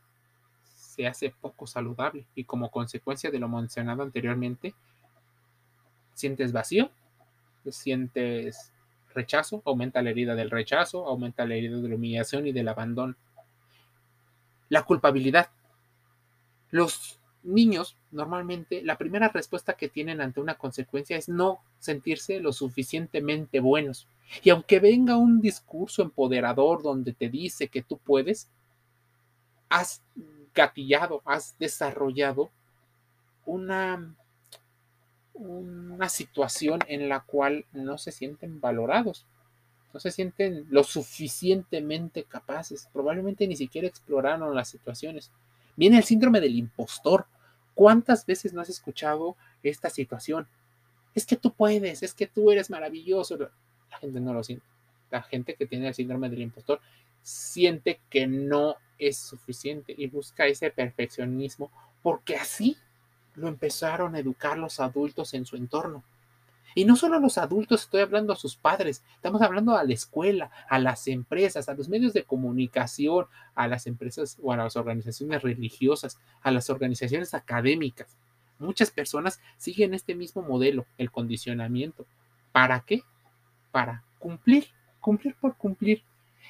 se 0.76 1.08
hace 1.08 1.34
poco 1.42 1.66
saludable 1.66 2.28
y 2.36 2.44
como 2.44 2.70
consecuencia 2.70 3.32
de 3.32 3.40
lo 3.40 3.50
mencionado 3.50 4.04
anteriormente, 4.04 4.76
sientes 6.14 6.52
vacío, 6.52 6.92
sientes 7.68 8.72
rechazo, 9.16 9.64
aumenta 9.66 10.04
la 10.04 10.12
herida 10.12 10.36
del 10.36 10.52
rechazo, 10.52 11.08
aumenta 11.08 11.44
la 11.48 11.56
herida 11.56 11.82
de 11.82 11.90
la 11.90 11.96
humillación 11.96 12.46
y 12.46 12.52
del 12.52 12.68
abandono. 12.68 13.16
La 14.70 14.84
culpabilidad. 14.84 15.50
Los 16.70 17.20
niños 17.42 17.98
normalmente 18.12 18.84
la 18.84 18.96
primera 18.96 19.30
respuesta 19.30 19.74
que 19.74 19.90
tienen 19.90 20.22
ante 20.22 20.40
una 20.40 20.54
consecuencia 20.54 21.18
es 21.18 21.30
no 21.30 21.62
sentirse 21.80 22.40
lo 22.40 22.54
suficientemente 22.54 23.60
buenos. 23.60 24.08
Y 24.44 24.52
aunque 24.52 24.80
venga 24.80 25.18
un 25.18 25.42
discurso 25.42 26.04
empoderador 26.04 26.84
donde 26.84 27.14
te 27.14 27.28
dice 27.28 27.70
que 27.70 27.82
tú 27.82 27.98
puedes, 27.98 28.52
has 29.76 30.02
gatillado, 30.54 31.22
has 31.26 31.58
desarrollado 31.60 32.50
una, 33.46 34.16
una 35.34 36.08
situación 36.08 36.80
en 36.88 37.10
la 37.10 37.20
cual 37.20 37.66
no 37.74 37.98
se 37.98 38.14
sienten 38.14 38.62
valorados, 38.62 39.26
no 39.94 40.00
se 40.00 40.12
sienten 40.12 40.66
lo 40.70 40.86
suficientemente 40.86 42.24
capaces, 42.24 42.88
probablemente 42.94 43.48
ni 43.48 43.58
siquiera 43.58 43.88
exploraron 43.88 44.56
las 44.56 44.70
situaciones. 44.70 45.30
Viene 45.76 45.98
el 45.98 46.06
síndrome 46.06 46.40
del 46.40 46.56
impostor. 46.56 47.26
¿Cuántas 47.74 48.26
veces 48.26 48.54
no 48.54 48.62
has 48.62 48.70
escuchado 48.70 49.36
esta 49.62 49.90
situación? 49.90 50.48
Es 51.14 51.26
que 51.26 51.36
tú 51.36 51.52
puedes, 51.52 52.02
es 52.02 52.14
que 52.14 52.28
tú 52.28 52.50
eres 52.50 52.70
maravilloso. 52.70 53.38
La 53.38 53.98
gente 54.00 54.22
no 54.22 54.34
lo 54.34 54.42
siente. 54.42 54.66
La 55.12 55.22
gente 55.22 55.56
que 55.56 55.66
tiene 55.66 55.90
el 55.90 55.94
síndrome 55.94 56.30
del 56.30 56.42
impostor 56.42 56.80
siente 57.22 58.00
que 58.10 58.26
no 58.28 58.78
es 58.98 59.18
suficiente 59.18 59.94
y 59.98 60.08
busca 60.08 60.46
ese 60.48 60.72
perfeccionismo 60.72 61.72
porque 62.02 62.36
así 62.36 62.78
lo 63.36 63.48
empezaron 63.48 64.16
a 64.16 64.20
educar 64.20 64.58
los 64.58 64.80
adultos 64.80 65.34
en 65.34 65.46
su 65.46 65.56
entorno. 65.56 66.04
Y 66.78 66.84
no 66.84 66.98
solo 66.98 67.16
a 67.16 67.20
los 67.22 67.38
adultos, 67.38 67.84
estoy 67.84 68.02
hablando 68.02 68.34
a 68.34 68.36
sus 68.36 68.58
padres, 68.58 69.02
estamos 69.16 69.42
hablando 69.42 69.78
a 69.78 69.84
la 69.86 69.94
escuela, 69.94 70.52
a 70.70 70.78
las 70.78 71.08
empresas, 71.08 71.70
a 71.70 71.74
los 71.74 71.88
medios 71.88 72.12
de 72.12 72.26
comunicación, 72.26 73.28
a 73.56 73.68
las 73.70 73.88
empresas 73.88 74.38
o 74.44 74.52
a 74.52 74.58
las 74.58 74.76
organizaciones 74.76 75.42
religiosas, 75.42 76.20
a 76.42 76.52
las 76.52 76.70
organizaciones 76.70 77.34
académicas. 77.34 78.18
Muchas 78.60 78.92
personas 78.92 79.40
siguen 79.58 79.94
este 79.94 80.16
mismo 80.16 80.42
modelo, 80.42 80.86
el 80.98 81.12
condicionamiento. 81.12 82.06
¿Para 82.52 82.82
qué? 82.82 83.04
Para 83.72 84.04
cumplir, 84.20 84.68
cumplir 85.00 85.36
por 85.36 85.56
cumplir. 85.56 86.04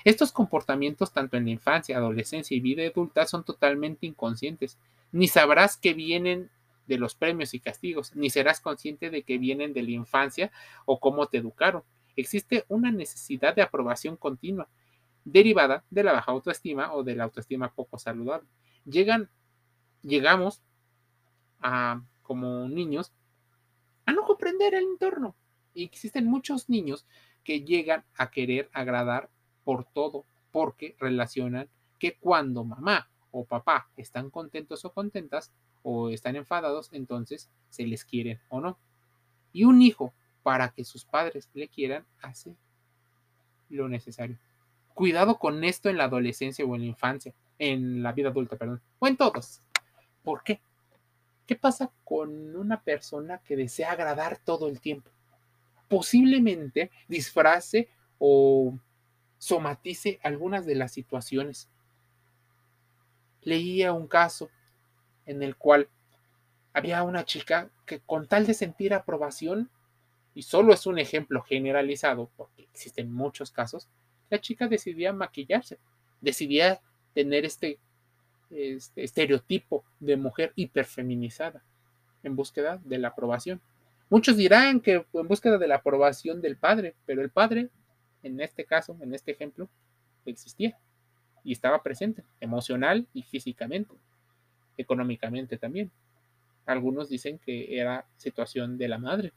Estos 0.03 0.31
comportamientos, 0.31 1.11
tanto 1.11 1.37
en 1.37 1.45
la 1.45 1.51
infancia, 1.51 1.97
adolescencia 1.97 2.55
y 2.55 2.59
vida 2.59 2.83
adulta, 2.83 3.25
son 3.25 3.43
totalmente 3.43 4.05
inconscientes. 4.05 4.77
Ni 5.11 5.27
sabrás 5.27 5.77
que 5.77 5.93
vienen 5.93 6.49
de 6.87 6.97
los 6.97 7.15
premios 7.15 7.53
y 7.53 7.59
castigos, 7.59 8.15
ni 8.15 8.29
serás 8.29 8.59
consciente 8.59 9.09
de 9.09 9.23
que 9.23 9.37
vienen 9.37 9.73
de 9.73 9.83
la 9.83 9.91
infancia 9.91 10.51
o 10.85 10.99
cómo 10.99 11.27
te 11.27 11.37
educaron. 11.37 11.83
Existe 12.15 12.65
una 12.67 12.91
necesidad 12.91 13.55
de 13.55 13.61
aprobación 13.61 14.17
continua, 14.17 14.67
derivada 15.23 15.83
de 15.89 16.03
la 16.03 16.13
baja 16.13 16.31
autoestima 16.31 16.93
o 16.93 17.03
de 17.03 17.15
la 17.15 17.25
autoestima 17.25 17.73
poco 17.73 17.97
saludable. 17.97 18.47
Llegan, 18.85 19.29
llegamos 20.03 20.61
a, 21.59 22.01
como 22.21 22.69
niños, 22.69 23.11
a 24.05 24.11
no 24.11 24.23
comprender 24.23 24.75
el 24.75 24.83
entorno. 24.83 25.35
Y 25.73 25.83
existen 25.83 26.25
muchos 26.25 26.69
niños 26.69 27.05
que 27.43 27.61
llegan 27.61 28.05
a 28.15 28.31
querer 28.31 28.69
agradar 28.71 29.29
por 29.65 29.83
todo, 29.83 30.23
porque 30.51 30.95
relacionan 30.99 31.67
que 31.99 32.15
cuando 32.17 32.63
mamá 32.63 33.09
o 33.31 33.43
papá 33.43 33.89
están 33.97 34.29
contentos 34.29 34.85
o 34.85 34.93
contentas 34.93 35.51
o 35.83 36.09
están 36.09 36.37
enfadados, 36.37 36.89
entonces 36.93 37.49
se 37.69 37.85
les 37.85 38.05
quieren 38.05 38.39
o 38.47 38.61
no. 38.61 38.77
Y 39.51 39.65
un 39.65 39.81
hijo, 39.81 40.13
para 40.43 40.69
que 40.69 40.85
sus 40.85 41.03
padres 41.03 41.49
le 41.53 41.67
quieran, 41.67 42.05
hace 42.21 42.55
lo 43.69 43.89
necesario. 43.89 44.37
Cuidado 44.93 45.37
con 45.37 45.63
esto 45.63 45.89
en 45.89 45.97
la 45.97 46.05
adolescencia 46.05 46.63
o 46.63 46.75
en 46.75 46.81
la 46.81 46.87
infancia, 46.87 47.33
en 47.59 48.01
la 48.01 48.13
vida 48.13 48.29
adulta, 48.29 48.55
perdón, 48.55 48.81
o 48.99 49.07
en 49.07 49.17
todos. 49.17 49.61
¿Por 50.23 50.43
qué? 50.43 50.61
¿Qué 51.45 51.55
pasa 51.55 51.91
con 52.03 52.55
una 52.55 52.81
persona 52.81 53.39
que 53.39 53.55
desea 53.55 53.91
agradar 53.91 54.37
todo 54.37 54.67
el 54.67 54.79
tiempo? 54.79 55.11
Posiblemente 55.87 56.89
disfrace 57.07 57.89
o 58.17 58.77
somatice 59.37 60.19
algunas 60.23 60.65
de 60.65 60.75
las 60.75 60.91
situaciones. 60.91 61.69
Leía 63.41 63.93
un 63.93 64.07
caso 64.07 64.49
en 65.25 65.43
el 65.43 65.55
cual 65.55 65.89
había 66.73 67.03
una 67.03 67.25
chica 67.25 67.69
que 67.85 67.99
con 67.99 68.27
tal 68.27 68.45
de 68.45 68.53
sentir 68.53 68.93
aprobación, 68.93 69.69
y 70.33 70.41
solo 70.41 70.73
es 70.73 70.85
un 70.85 70.99
ejemplo 70.99 71.41
generalizado, 71.43 72.29
porque 72.35 72.63
existen 72.63 73.13
muchos 73.13 73.51
casos, 73.51 73.87
la 74.29 74.41
chica 74.41 74.67
decidía 74.67 75.13
maquillarse, 75.13 75.77
decidía 76.19 76.81
tener 77.13 77.45
este, 77.45 77.79
este 78.49 79.03
estereotipo 79.03 79.85
de 79.99 80.17
mujer 80.17 80.51
hiperfeminizada 80.55 81.63
en 82.23 82.35
búsqueda 82.35 82.81
de 82.83 82.97
la 82.97 83.09
aprobación. 83.09 83.61
Muchos 84.09 84.35
dirán 84.35 84.81
que 84.81 85.05
en 85.13 85.27
búsqueda 85.27 85.57
de 85.57 85.67
la 85.67 85.75
aprobación 85.75 86.41
del 86.41 86.57
padre, 86.57 86.95
pero 87.05 87.21
el 87.21 87.29
padre 87.29 87.69
en 88.25 88.41
este 88.41 88.65
caso, 88.65 88.97
en 89.01 89.13
este 89.13 89.31
ejemplo, 89.31 89.69
existía 90.25 90.77
y 91.43 91.51
estaba 91.51 91.83
presente, 91.83 92.23
emocional 92.39 93.07
y 93.13 93.21
físicamente, 93.21 93.93
económicamente 94.77 95.57
también. 95.57 95.91
Algunos 96.65 97.07
dicen 97.07 97.37
que 97.37 97.79
era 97.79 98.07
situación 98.17 98.79
de 98.79 98.87
la 98.87 98.97
madre. 98.97 99.31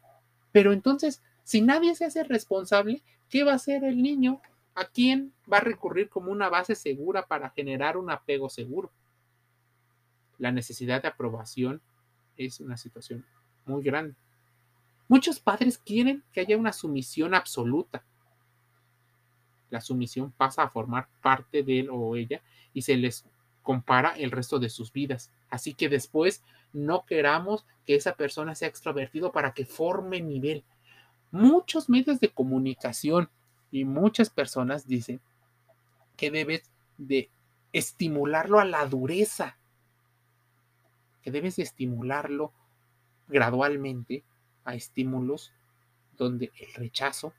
Pero 0.53 0.73
entonces, 0.73 1.23
si 1.45 1.61
nadie 1.61 1.95
se 1.95 2.07
hace 2.07 2.25
responsable, 2.25 3.03
¿qué 3.29 3.45
va 3.45 3.53
a 3.53 3.57
hacer 3.57 3.85
el 3.85 4.03
niño? 4.03 4.41
¿A 4.75 4.87
quién 4.87 5.35
va 5.53 5.59
a 5.59 5.61
recurrir 5.61 6.09
como 6.09 6.33
una 6.33 6.49
base 6.49 6.75
segura 6.75 7.27
para 7.27 7.51
generar 7.51 7.99
un 7.99 8.11
apego 8.11 8.49
seguro? 8.49 8.91
La 10.39 10.51
necesidad 10.51 11.03
de 11.03 11.09
aprobación 11.09 11.83
es 12.39 12.61
una 12.61 12.79
situación 12.79 13.27
muy 13.67 13.83
grande. 13.83 14.15
Muchos 15.09 15.41
padres 15.41 15.77
quieren 15.77 16.25
que 16.33 16.41
haya 16.41 16.57
una 16.57 16.73
sumisión 16.73 17.35
absoluta, 17.35 18.05
la 19.71 19.81
sumisión 19.81 20.33
pasa 20.33 20.63
a 20.63 20.71
formar 20.71 21.09
parte 21.23 21.63
de 21.63 21.81
él 21.81 21.89
o 21.91 22.17
ella 22.17 22.43
y 22.73 22.83
se 22.83 22.97
les 22.97 23.25
compara 23.63 24.15
el 24.17 24.31
resto 24.31 24.59
de 24.59 24.71
sus 24.71 24.93
vidas. 24.93 25.31
Así 25.51 25.75
que 25.75 25.89
después 25.89 26.43
no 26.73 27.05
queramos 27.05 27.67
que 27.87 27.95
esa 27.95 28.15
persona 28.15 28.55
sea 28.55 28.69
extrovertido 28.69 29.33
para 29.33 29.53
que 29.53 29.67
forme 29.67 30.21
nivel. 30.21 30.65
Muchos 31.31 31.89
medios 31.89 32.21
de 32.21 32.31
comunicación 32.31 33.29
y 33.71 33.85
muchas 33.85 34.31
personas 34.31 34.87
dicen 34.87 35.21
que 36.17 36.31
debes 36.31 36.71
de 36.97 37.31
estimularlo 37.73 38.59
a 38.59 38.65
la 38.65 38.87
dureza, 38.87 39.59
que 41.23 41.31
debes 41.31 41.57
de 41.57 41.65
estimularlo 41.65 42.53
gradualmente 43.29 44.25
a 44.65 44.75
estímulos 44.75 45.53
donde 46.17 46.51
el 46.59 46.75
rechazo, 46.75 47.35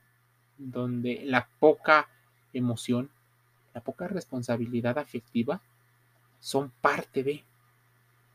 donde 0.56 1.22
la 1.24 1.48
poca 1.58 2.08
emoción, 2.52 3.10
la 3.74 3.80
poca 3.80 4.08
responsabilidad 4.08 4.98
afectiva 4.98 5.60
son 6.40 6.72
parte 6.80 7.22
de. 7.22 7.44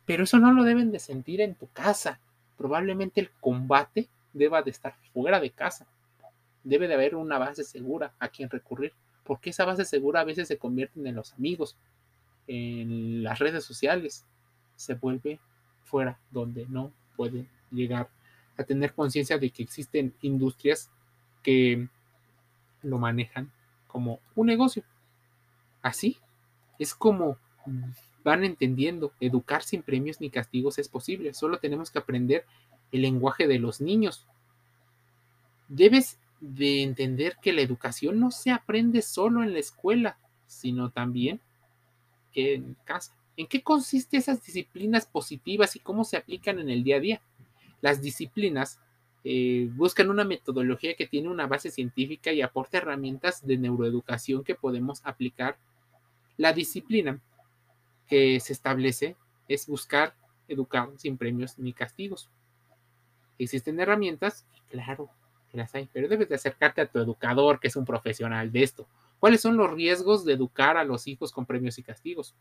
Pero 0.05 0.23
eso 0.23 0.39
no 0.39 0.53
lo 0.53 0.63
deben 0.63 0.91
de 0.91 0.99
sentir 0.99 1.41
en 1.41 1.55
tu 1.55 1.67
casa. 1.67 2.19
Probablemente 2.57 3.19
el 3.19 3.31
combate 3.39 4.07
deba 4.33 4.61
de 4.61 4.71
estar 4.71 4.95
fuera 5.13 5.39
de 5.39 5.49
casa. 5.49 5.87
Debe 6.63 6.87
de 6.87 6.93
haber 6.93 7.15
una 7.15 7.37
base 7.37 7.63
segura 7.63 8.13
a 8.19 8.29
quien 8.29 8.49
recurrir, 8.49 8.93
porque 9.23 9.49
esa 9.49 9.65
base 9.65 9.85
segura 9.85 10.21
a 10.21 10.25
veces 10.25 10.47
se 10.47 10.57
convierte 10.57 10.99
en 10.99 11.15
los 11.15 11.33
amigos, 11.33 11.75
en 12.47 13.23
las 13.23 13.39
redes 13.39 13.63
sociales, 13.63 14.25
se 14.75 14.93
vuelve 14.93 15.39
fuera 15.83 16.19
donde 16.31 16.65
no 16.67 16.91
puede 17.15 17.47
llegar 17.71 18.09
a 18.57 18.63
tener 18.63 18.93
conciencia 18.93 19.37
de 19.37 19.49
que 19.49 19.63
existen 19.63 20.13
industrias 20.21 20.89
que 21.43 21.87
lo 22.81 22.97
manejan 22.97 23.51
como 23.95 24.19
un 24.35 24.47
negocio. 24.47 24.83
Así 25.81 26.17
es 26.77 26.93
como 26.93 27.37
van 28.25 28.43
entendiendo, 28.43 29.13
educar 29.21 29.63
sin 29.63 29.83
premios 29.83 30.19
ni 30.19 30.29
castigos 30.29 30.79
es 30.79 30.89
posible, 30.89 31.33
solo 31.33 31.59
tenemos 31.59 31.91
que 31.91 31.99
aprender 31.99 32.45
el 32.91 33.03
lenguaje 33.03 33.47
de 33.47 33.57
los 33.57 33.79
niños. 33.79 34.27
Debes 35.69 36.19
de 36.41 36.83
entender 36.83 37.37
que 37.41 37.53
la 37.53 37.61
educación 37.61 38.19
no 38.19 38.31
se 38.31 38.51
aprende 38.51 39.01
solo 39.01 39.43
en 39.43 39.53
la 39.53 39.59
escuela, 39.59 40.17
sino 40.45 40.89
también 40.89 41.39
en 42.33 42.75
casa. 42.83 43.15
¿En 43.37 43.47
qué 43.47 43.63
consisten 43.63 44.19
esas 44.19 44.43
disciplinas 44.43 45.05
positivas 45.05 45.77
y 45.77 45.79
cómo 45.79 46.03
se 46.03 46.17
aplican 46.17 46.59
en 46.59 46.69
el 46.69 46.83
día 46.83 46.97
a 46.97 46.99
día? 46.99 47.21
Las 47.79 48.01
disciplinas 48.01 48.77
eh, 49.27 49.71
buscan 49.73 50.11
una 50.11 50.23
metodología 50.23 50.93
que 50.93 51.07
tiene 51.07 51.29
una 51.29 51.47
base 51.47 51.71
científica 51.71 52.31
y 52.31 52.43
aporta 52.43 52.77
herramientas 52.77 53.43
de 53.43 53.57
neuroeducación 53.57 54.43
que 54.43 54.53
podemos 54.53 55.01
aplicar. 55.03 55.57
La 56.37 56.53
disciplina 56.53 57.19
que 58.07 58.39
se 58.39 58.53
establece 58.53 59.15
es 59.47 59.65
buscar 59.65 60.13
educar 60.47 60.89
sin 60.97 61.17
premios 61.17 61.57
ni 61.57 61.73
castigos. 61.73 62.29
Existen 63.39 63.79
herramientas, 63.79 64.45
claro 64.69 65.09
que 65.49 65.57
las 65.57 65.73
hay, 65.73 65.89
pero 65.91 66.07
debes 66.07 66.29
de 66.29 66.35
acercarte 66.35 66.81
a 66.81 66.85
tu 66.85 66.99
educador, 66.99 67.59
que 67.59 67.69
es 67.69 67.75
un 67.75 67.85
profesional 67.85 68.51
de 68.51 68.61
esto. 68.61 68.87
¿Cuáles 69.19 69.41
son 69.41 69.57
los 69.57 69.71
riesgos 69.71 70.23
de 70.23 70.33
educar 70.33 70.77
a 70.77 70.83
los 70.83 71.07
hijos 71.07 71.31
con 71.31 71.47
premios 71.47 71.79
y 71.79 71.83
castigos? 71.83 72.35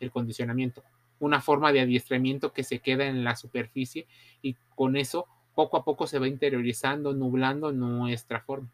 El 0.00 0.10
condicionamiento, 0.10 0.84
una 1.18 1.40
forma 1.40 1.72
de 1.72 1.80
adiestramiento 1.80 2.52
que 2.52 2.62
se 2.62 2.80
queda 2.80 3.06
en 3.06 3.24
la 3.24 3.36
superficie 3.36 4.06
y 4.42 4.54
con 4.74 4.98
eso 4.98 5.26
poco 5.54 5.76
a 5.76 5.84
poco 5.84 6.06
se 6.06 6.18
va 6.18 6.28
interiorizando, 6.28 7.12
nublando 7.12 7.72
nuestra 7.72 8.40
forma. 8.40 8.70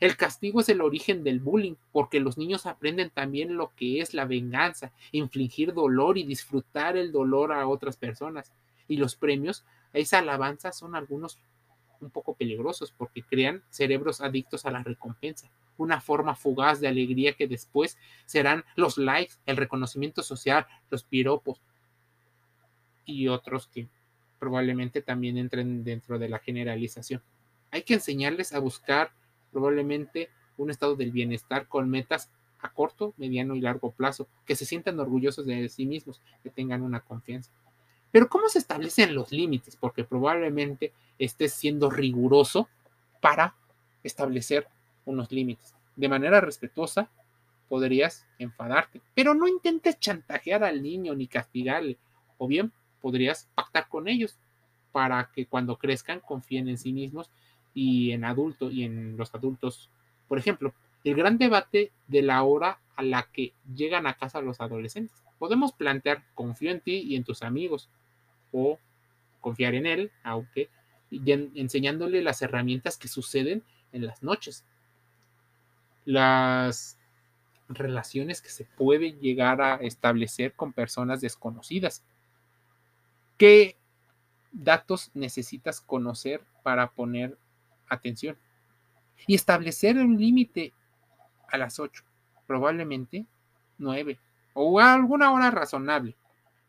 El 0.00 0.16
castigo 0.16 0.60
es 0.60 0.68
el 0.68 0.80
origen 0.80 1.22
del 1.22 1.40
bullying, 1.40 1.76
porque 1.92 2.20
los 2.20 2.36
niños 2.36 2.66
aprenden 2.66 3.10
también 3.10 3.56
lo 3.56 3.72
que 3.76 4.00
es 4.00 4.12
la 4.12 4.24
venganza, 4.24 4.92
infligir 5.12 5.72
dolor 5.72 6.18
y 6.18 6.24
disfrutar 6.24 6.96
el 6.96 7.12
dolor 7.12 7.52
a 7.52 7.68
otras 7.68 7.96
personas. 7.96 8.52
Y 8.88 8.96
los 8.96 9.16
premios, 9.16 9.64
esa 9.92 10.18
alabanza 10.18 10.72
son 10.72 10.96
algunos 10.96 11.38
un 12.00 12.10
poco 12.10 12.34
peligrosos 12.34 12.92
porque 12.92 13.22
crean 13.22 13.62
cerebros 13.70 14.20
adictos 14.20 14.66
a 14.66 14.70
la 14.70 14.82
recompensa, 14.82 15.50
una 15.76 16.00
forma 16.00 16.34
fugaz 16.34 16.80
de 16.80 16.88
alegría 16.88 17.32
que 17.32 17.48
después 17.48 17.96
serán 18.26 18.64
los 18.76 18.98
likes, 18.98 19.34
el 19.46 19.56
reconocimiento 19.56 20.22
social, 20.22 20.66
los 20.90 21.04
piropos 21.04 21.62
y 23.06 23.28
otros 23.28 23.68
que 23.68 23.88
probablemente 24.44 25.00
también 25.00 25.38
entren 25.38 25.84
dentro 25.84 26.18
de 26.18 26.28
la 26.28 26.38
generalización. 26.38 27.22
Hay 27.70 27.80
que 27.80 27.94
enseñarles 27.94 28.52
a 28.52 28.58
buscar 28.58 29.10
probablemente 29.50 30.28
un 30.58 30.68
estado 30.68 30.96
del 30.96 31.12
bienestar 31.12 31.66
con 31.66 31.88
metas 31.88 32.30
a 32.58 32.68
corto, 32.68 33.14
mediano 33.16 33.54
y 33.54 33.62
largo 33.62 33.92
plazo, 33.92 34.28
que 34.44 34.54
se 34.54 34.66
sientan 34.66 35.00
orgullosos 35.00 35.46
de 35.46 35.66
sí 35.70 35.86
mismos, 35.86 36.20
que 36.42 36.50
tengan 36.50 36.82
una 36.82 37.00
confianza. 37.00 37.50
Pero 38.12 38.28
¿cómo 38.28 38.50
se 38.50 38.58
establecen 38.58 39.14
los 39.14 39.32
límites? 39.32 39.76
Porque 39.76 40.04
probablemente 40.04 40.92
estés 41.18 41.54
siendo 41.54 41.88
riguroso 41.88 42.68
para 43.22 43.54
establecer 44.02 44.68
unos 45.06 45.32
límites. 45.32 45.74
De 45.96 46.10
manera 46.10 46.42
respetuosa, 46.42 47.08
podrías 47.70 48.26
enfadarte, 48.38 49.00
pero 49.14 49.32
no 49.32 49.48
intentes 49.48 49.98
chantajear 49.98 50.64
al 50.64 50.82
niño 50.82 51.14
ni 51.14 51.28
castigarle, 51.28 51.96
o 52.36 52.46
bien 52.46 52.72
podrías 53.04 53.50
pactar 53.54 53.86
con 53.90 54.08
ellos 54.08 54.38
para 54.90 55.30
que 55.30 55.44
cuando 55.44 55.76
crezcan 55.76 56.20
confíen 56.20 56.68
en 56.70 56.78
sí 56.78 56.94
mismos 56.94 57.30
y 57.74 58.12
en 58.12 58.24
adultos 58.24 58.72
y 58.72 58.84
en 58.84 59.18
los 59.18 59.34
adultos. 59.34 59.90
Por 60.26 60.38
ejemplo, 60.38 60.72
el 61.04 61.14
gran 61.14 61.36
debate 61.36 61.92
de 62.08 62.22
la 62.22 62.42
hora 62.44 62.78
a 62.96 63.02
la 63.02 63.28
que 63.30 63.52
llegan 63.74 64.06
a 64.06 64.14
casa 64.14 64.40
los 64.40 64.62
adolescentes. 64.62 65.22
Podemos 65.38 65.74
plantear 65.74 66.24
confío 66.34 66.70
en 66.70 66.80
ti 66.80 66.96
y 67.00 67.16
en 67.16 67.24
tus 67.24 67.42
amigos 67.42 67.90
o 68.52 68.78
confiar 69.42 69.74
en 69.74 69.84
él, 69.84 70.10
aunque 70.22 70.70
enseñándole 71.10 72.22
las 72.22 72.40
herramientas 72.40 72.96
que 72.96 73.08
suceden 73.08 73.64
en 73.92 74.06
las 74.06 74.22
noches. 74.22 74.64
Las 76.06 76.98
relaciones 77.68 78.40
que 78.40 78.48
se 78.48 78.64
puede 78.64 79.12
llegar 79.12 79.60
a 79.60 79.74
establecer 79.74 80.54
con 80.54 80.72
personas 80.72 81.20
desconocidas. 81.20 82.02
¿Qué 83.36 83.76
datos 84.52 85.10
necesitas 85.14 85.80
conocer 85.80 86.44
para 86.62 86.90
poner 86.90 87.36
atención 87.88 88.38
y 89.26 89.34
establecer 89.34 89.96
un 89.98 90.18
límite 90.18 90.72
a 91.48 91.58
las 91.58 91.78
8, 91.78 92.04
probablemente 92.46 93.26
9 93.78 94.18
o 94.54 94.78
a 94.78 94.94
alguna 94.94 95.32
hora 95.32 95.50
razonable, 95.50 96.16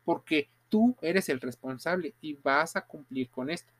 porque 0.04 0.49
tú 0.69 0.95
eres 1.01 1.30
el 1.30 1.39
responsable 1.39 2.15
y 2.21 2.34
vas 2.34 2.75
a 2.75 2.82
cumplir 2.82 3.30
con 3.30 3.49
esto. 3.49 3.71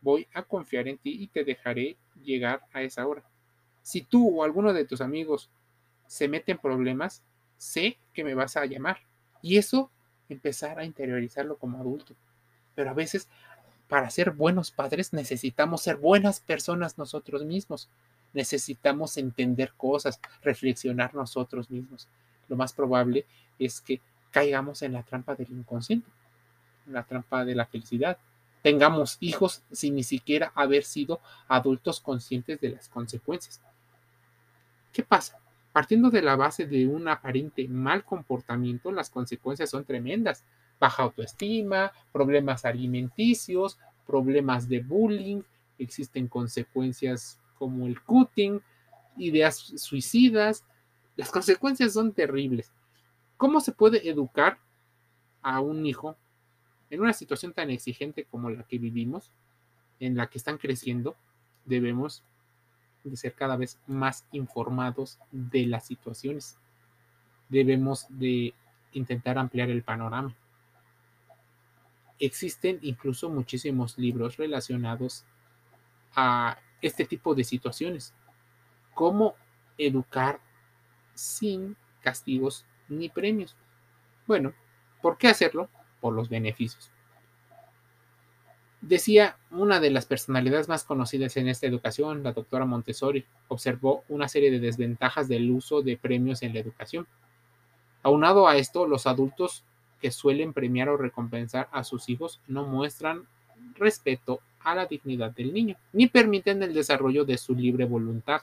Voy 0.00 0.26
a 0.32 0.42
confiar 0.42 0.88
en 0.88 0.98
ti 0.98 1.22
y 1.22 1.28
te 1.28 1.44
dejaré 1.44 1.98
llegar 2.22 2.62
a 2.72 2.82
esa 2.82 3.06
hora. 3.06 3.22
Si 3.82 4.02
tú 4.02 4.40
o 4.40 4.44
alguno 4.44 4.72
de 4.72 4.84
tus 4.84 5.00
amigos 5.00 5.50
se 6.06 6.28
mete 6.28 6.52
en 6.52 6.58
problemas, 6.58 7.22
sé 7.58 7.98
que 8.14 8.24
me 8.24 8.34
vas 8.34 8.56
a 8.56 8.64
llamar. 8.64 8.98
Y 9.42 9.58
eso 9.58 9.90
empezar 10.28 10.78
a 10.78 10.84
interiorizarlo 10.84 11.56
como 11.56 11.78
adulto. 11.78 12.14
Pero 12.74 12.90
a 12.90 12.94
veces 12.94 13.28
para 13.88 14.10
ser 14.10 14.32
buenos 14.32 14.70
padres 14.70 15.12
necesitamos 15.12 15.82
ser 15.82 15.96
buenas 15.96 16.40
personas 16.40 16.98
nosotros 16.98 17.44
mismos. 17.44 17.88
Necesitamos 18.34 19.16
entender 19.16 19.72
cosas, 19.76 20.20
reflexionar 20.42 21.14
nosotros 21.14 21.70
mismos. 21.70 22.06
Lo 22.48 22.56
más 22.56 22.72
probable 22.72 23.24
es 23.58 23.80
que 23.80 24.00
caigamos 24.30 24.82
en 24.82 24.92
la 24.92 25.02
trampa 25.02 25.34
del 25.34 25.50
inconsciente, 25.50 26.08
en 26.86 26.92
la 26.92 27.04
trampa 27.04 27.44
de 27.44 27.54
la 27.54 27.64
felicidad. 27.66 28.18
Tengamos 28.62 29.16
hijos 29.20 29.62
sin 29.72 29.94
ni 29.94 30.02
siquiera 30.02 30.52
haber 30.54 30.84
sido 30.84 31.20
adultos 31.48 32.00
conscientes 32.00 32.60
de 32.60 32.70
las 32.70 32.88
consecuencias. 32.88 33.60
¿Qué 34.92 35.02
pasa? 35.02 35.38
Partiendo 35.72 36.10
de 36.10 36.22
la 36.22 36.36
base 36.36 36.66
de 36.66 36.86
un 36.86 37.08
aparente 37.08 37.68
mal 37.68 38.04
comportamiento, 38.04 38.90
las 38.90 39.10
consecuencias 39.10 39.70
son 39.70 39.84
tremendas 39.84 40.44
baja 40.78 41.02
autoestima, 41.02 41.92
problemas 42.12 42.64
alimenticios, 42.64 43.78
problemas 44.06 44.68
de 44.68 44.80
bullying, 44.80 45.42
existen 45.78 46.28
consecuencias 46.28 47.40
como 47.58 47.86
el 47.86 48.00
cutting, 48.02 48.60
ideas 49.16 49.56
suicidas. 49.76 50.64
Las 51.16 51.30
consecuencias 51.30 51.92
son 51.92 52.12
terribles. 52.12 52.72
¿Cómo 53.36 53.60
se 53.60 53.72
puede 53.72 54.08
educar 54.08 54.58
a 55.42 55.60
un 55.60 55.84
hijo 55.86 56.16
en 56.90 57.00
una 57.00 57.12
situación 57.12 57.52
tan 57.52 57.70
exigente 57.70 58.24
como 58.24 58.50
la 58.50 58.62
que 58.64 58.78
vivimos, 58.78 59.30
en 60.00 60.16
la 60.16 60.28
que 60.28 60.38
están 60.38 60.58
creciendo? 60.58 61.16
Debemos 61.64 62.24
de 63.04 63.16
ser 63.16 63.34
cada 63.34 63.56
vez 63.56 63.78
más 63.86 64.24
informados 64.32 65.18
de 65.30 65.66
las 65.66 65.86
situaciones. 65.86 66.56
Debemos 67.48 68.06
de 68.08 68.54
intentar 68.92 69.38
ampliar 69.38 69.70
el 69.70 69.82
panorama 69.82 70.34
existen 72.18 72.78
incluso 72.82 73.28
muchísimos 73.28 73.98
libros 73.98 74.36
relacionados 74.36 75.24
a 76.14 76.58
este 76.80 77.04
tipo 77.04 77.34
de 77.34 77.44
situaciones. 77.44 78.12
Cómo 78.94 79.34
educar 79.76 80.40
sin 81.14 81.76
castigos 82.00 82.64
ni 82.88 83.08
premios. 83.08 83.56
Bueno, 84.26 84.52
¿por 85.00 85.16
qué 85.18 85.28
hacerlo? 85.28 85.68
Por 86.00 86.14
los 86.14 86.28
beneficios. 86.28 86.90
Decía 88.80 89.36
una 89.50 89.80
de 89.80 89.90
las 89.90 90.06
personalidades 90.06 90.68
más 90.68 90.84
conocidas 90.84 91.36
en 91.36 91.48
esta 91.48 91.66
educación, 91.66 92.22
la 92.22 92.32
doctora 92.32 92.64
Montessori, 92.64 93.24
observó 93.48 94.04
una 94.08 94.28
serie 94.28 94.50
de 94.50 94.60
desventajas 94.60 95.26
del 95.26 95.50
uso 95.50 95.82
de 95.82 95.96
premios 95.96 96.42
en 96.42 96.54
la 96.54 96.60
educación. 96.60 97.06
Aunado 98.04 98.46
a 98.46 98.56
esto, 98.56 98.86
los 98.86 99.06
adultos 99.06 99.64
que 100.00 100.12
suelen 100.12 100.52
premiar 100.52 100.88
o 100.88 100.96
recompensar 100.96 101.68
a 101.72 101.82
sus 101.82 102.08
hijos 102.08 102.40
no 102.46 102.64
muestran 102.64 103.26
respeto 103.74 104.40
a 104.60 104.76
la 104.76 104.86
dignidad 104.86 105.32
del 105.32 105.52
niño, 105.52 105.76
ni 105.92 106.06
permiten 106.06 106.62
el 106.62 106.72
desarrollo 106.72 107.24
de 107.24 107.36
su 107.38 107.54
libre 107.54 107.84
voluntad, 107.84 108.42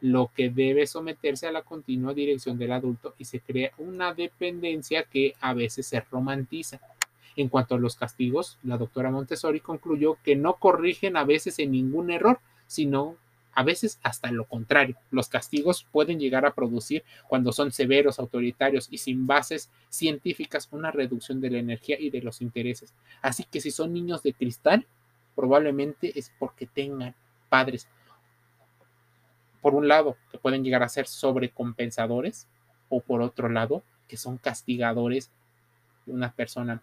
lo 0.00 0.30
que 0.34 0.50
debe 0.50 0.86
someterse 0.86 1.46
a 1.46 1.52
la 1.52 1.62
continua 1.62 2.14
dirección 2.14 2.58
del 2.58 2.72
adulto 2.72 3.14
y 3.18 3.24
se 3.24 3.40
crea 3.40 3.70
una 3.78 4.14
dependencia 4.14 5.04
que 5.04 5.34
a 5.40 5.54
veces 5.54 5.86
se 5.86 6.00
romantiza. 6.00 6.80
En 7.40 7.48
cuanto 7.48 7.74
a 7.74 7.78
los 7.78 7.96
castigos, 7.96 8.58
la 8.62 8.76
doctora 8.76 9.10
Montessori 9.10 9.60
concluyó 9.60 10.18
que 10.22 10.36
no 10.36 10.56
corrigen 10.56 11.16
a 11.16 11.24
veces 11.24 11.58
en 11.58 11.72
ningún 11.72 12.10
error, 12.10 12.38
sino 12.66 13.16
a 13.54 13.62
veces 13.62 13.98
hasta 14.02 14.30
lo 14.30 14.44
contrario. 14.44 14.96
Los 15.10 15.30
castigos 15.30 15.86
pueden 15.90 16.20
llegar 16.20 16.44
a 16.44 16.52
producir, 16.52 17.02
cuando 17.28 17.52
son 17.52 17.72
severos, 17.72 18.18
autoritarios 18.18 18.88
y 18.90 18.98
sin 18.98 19.26
bases 19.26 19.70
científicas, 19.88 20.68
una 20.70 20.90
reducción 20.90 21.40
de 21.40 21.48
la 21.48 21.56
energía 21.56 21.98
y 21.98 22.10
de 22.10 22.20
los 22.20 22.42
intereses. 22.42 22.92
Así 23.22 23.44
que 23.44 23.62
si 23.62 23.70
son 23.70 23.94
niños 23.94 24.22
de 24.22 24.34
cristal, 24.34 24.86
probablemente 25.34 26.18
es 26.18 26.30
porque 26.38 26.66
tengan 26.66 27.14
padres, 27.48 27.88
por 29.62 29.74
un 29.74 29.88
lado, 29.88 30.18
que 30.30 30.36
pueden 30.36 30.62
llegar 30.62 30.82
a 30.82 30.90
ser 30.90 31.06
sobrecompensadores, 31.06 32.48
o 32.90 33.00
por 33.00 33.22
otro 33.22 33.48
lado, 33.48 33.82
que 34.08 34.18
son 34.18 34.36
castigadores 34.36 35.30
de 36.04 36.12
una 36.12 36.32
persona 36.32 36.82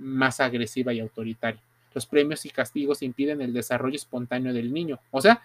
más 0.00 0.40
agresiva 0.40 0.92
y 0.92 1.00
autoritaria. 1.00 1.60
Los 1.94 2.06
premios 2.06 2.44
y 2.46 2.50
castigos 2.50 3.02
impiden 3.02 3.40
el 3.40 3.52
desarrollo 3.52 3.96
espontáneo 3.96 4.52
del 4.52 4.72
niño. 4.72 5.00
O 5.10 5.20
sea, 5.20 5.42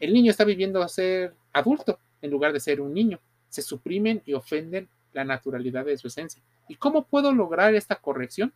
el 0.00 0.12
niño 0.12 0.30
está 0.30 0.44
viviendo 0.44 0.82
a 0.82 0.88
ser 0.88 1.34
adulto 1.52 1.98
en 2.20 2.30
lugar 2.30 2.52
de 2.52 2.60
ser 2.60 2.80
un 2.80 2.92
niño. 2.92 3.20
Se 3.48 3.62
suprimen 3.62 4.22
y 4.26 4.34
ofenden 4.34 4.88
la 5.12 5.24
naturalidad 5.24 5.84
de 5.84 5.96
su 5.96 6.08
esencia. 6.08 6.42
¿Y 6.68 6.76
cómo 6.76 7.04
puedo 7.04 7.32
lograr 7.32 7.74
esta 7.74 7.96
corrección? 7.96 8.52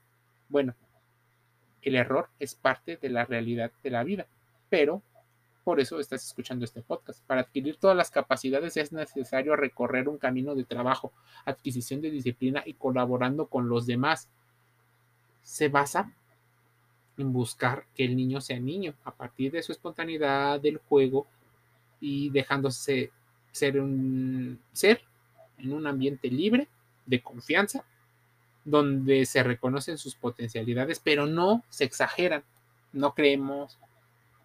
Bueno, 0.49 0.75
el 1.83 1.95
error 1.95 2.29
es 2.39 2.55
parte 2.55 2.97
de 2.97 3.09
la 3.09 3.25
realidad 3.25 3.71
de 3.83 3.91
la 3.91 4.03
vida, 4.03 4.27
pero 4.69 5.03
por 5.65 5.81
eso 5.81 6.01
estás 6.01 6.25
escuchando 6.25 6.65
este 6.65 6.81
podcast. 6.81 7.23
Para 7.27 7.43
adquirir 7.43 7.77
todas 7.77 7.97
las 7.97 8.11
capacidades 8.11 8.77
es 8.79 8.91
necesario 8.91 9.55
recorrer 9.55 10.09
un 10.09 10.17
camino 10.17 10.55
de 10.55 10.65
trabajo, 10.65 11.13
adquisición 11.45 12.01
de 12.01 12.11
disciplina 12.11 12.63
y 12.65 12.75
colaborando 12.75 13.49
con 13.49 13.69
los 13.69 13.87
demás. 13.87 14.29
Se 15.49 15.69
basa 15.69 16.13
en 17.17 17.33
buscar 17.33 17.87
que 17.95 18.05
el 18.05 18.15
niño 18.15 18.43
sea 18.43 18.61
niño 18.61 18.93
a 19.03 19.15
partir 19.15 19.51
de 19.51 19.63
su 19.63 19.73
espontaneidad 19.73 20.61
del 20.61 20.77
juego 20.77 21.27
y 22.03 22.29
dejándose 22.29 23.11
ser 23.51 23.81
un 23.81 24.61
ser 24.75 25.01
en 25.57 25.73
un 25.73 25.87
ambiente 25.87 26.29
libre 26.29 26.69
de 27.07 27.23
confianza 27.23 27.83
donde 28.63 29.25
se 29.25 29.43
reconocen 29.43 29.97
sus 29.97 30.15
potencialidades, 30.15 31.01
pero 31.01 31.27
no 31.27 31.65
se 31.71 31.85
exageran. 31.85 32.45
No 32.93 33.15
creemos 33.15 33.79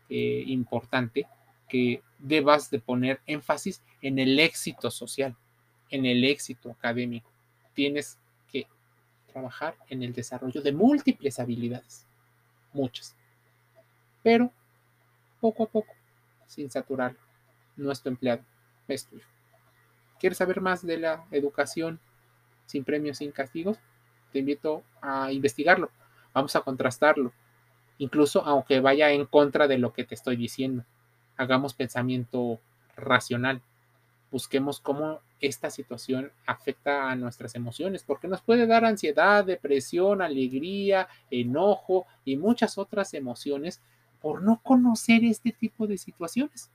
eh, 0.10 0.46
importante 0.48 1.28
que 1.68 2.02
debas 2.18 2.72
de 2.72 2.80
poner 2.80 3.20
énfasis 3.26 3.84
en 4.02 4.20
el 4.20 4.40
éxito 4.40 4.90
social, 4.90 5.36
en 5.90 6.06
el 6.06 6.24
éxito 6.24 6.72
académico. 6.72 7.30
Tienes 7.74 8.18
trabajar 9.34 9.76
en 9.90 10.04
el 10.04 10.14
desarrollo 10.14 10.62
de 10.62 10.72
múltiples 10.72 11.40
habilidades, 11.40 12.06
muchas, 12.72 13.16
pero 14.22 14.52
poco 15.42 15.64
a 15.64 15.68
poco, 15.68 15.94
sin 16.48 16.72
saturarlo. 16.72 17.20
Nuestro 17.76 18.12
empleado, 18.12 18.44
es 18.88 19.08
tuyo. 19.08 19.26
¿Quieres 20.20 20.38
saber 20.38 20.62
más 20.62 20.86
de 20.86 20.98
la 20.98 21.26
educación 21.32 22.00
sin 22.68 22.84
premios, 22.84 23.18
sin 23.18 23.32
castigos? 23.32 23.78
Te 24.32 24.40
invito 24.40 24.84
a 25.02 25.32
investigarlo. 25.32 25.90
Vamos 26.34 26.56
a 26.56 26.62
contrastarlo 26.62 27.34
incluso 27.98 28.46
aunque 28.46 28.80
vaya 28.80 29.12
en 29.12 29.26
contra 29.26 29.68
de 29.68 29.78
lo 29.78 29.94
que 29.94 30.04
te 30.04 30.16
estoy 30.16 30.36
diciendo. 30.36 30.84
Hagamos 31.38 31.74
pensamiento 31.74 32.60
racional. 32.96 33.62
Busquemos 34.32 34.80
cómo 34.80 35.22
esta 35.48 35.70
situación 35.70 36.32
afecta 36.46 37.10
a 37.10 37.16
nuestras 37.16 37.56
emociones, 37.56 38.04
porque 38.04 38.28
nos 38.28 38.42
puede 38.42 38.66
dar 38.66 38.86
ansiedad, 38.86 39.46
depresión, 39.46 40.22
alegría, 40.22 41.08
enojo 41.30 42.06
y 42.24 42.38
muchas 42.38 42.78
otras 42.78 43.14
emociones 43.14 43.82
por 44.22 44.42
no 44.42 44.62
conocer 44.64 45.24
este 45.24 45.52
tipo 45.52 45.86
de 45.86 45.98
situaciones. 45.98 46.72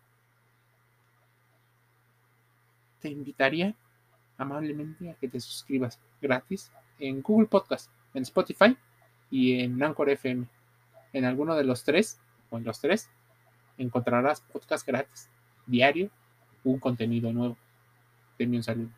Te 3.01 3.09
invitaría 3.09 3.75
amablemente 4.37 5.11
a 5.11 5.15
que 5.15 5.29
te 5.29 5.41
suscribas 5.41 5.99
gratis 6.21 6.71
en 6.99 7.23
Google 7.23 7.47
Podcast, 7.47 7.91
en 8.15 8.23
Spotify 8.23 8.77
y 9.31 9.61
en 9.61 9.83
Anchor 9.83 10.11
FM 10.11 10.47
en 11.13 11.25
alguno 11.25 11.55
de 11.57 11.65
los 11.65 11.85
tres 11.85 12.21
o 12.51 12.59
en 12.59 12.65
los 12.65 12.81
tres 12.81 13.11
encontrarás 13.77 14.41
podcast 14.41 14.87
gratis, 14.87 15.31
diario, 15.67 16.11
un 16.65 16.79
contenido 16.79 17.33
nuevo. 17.33 17.57
Denme 18.39 18.57
un 18.57 18.63
saludo. 18.63 18.93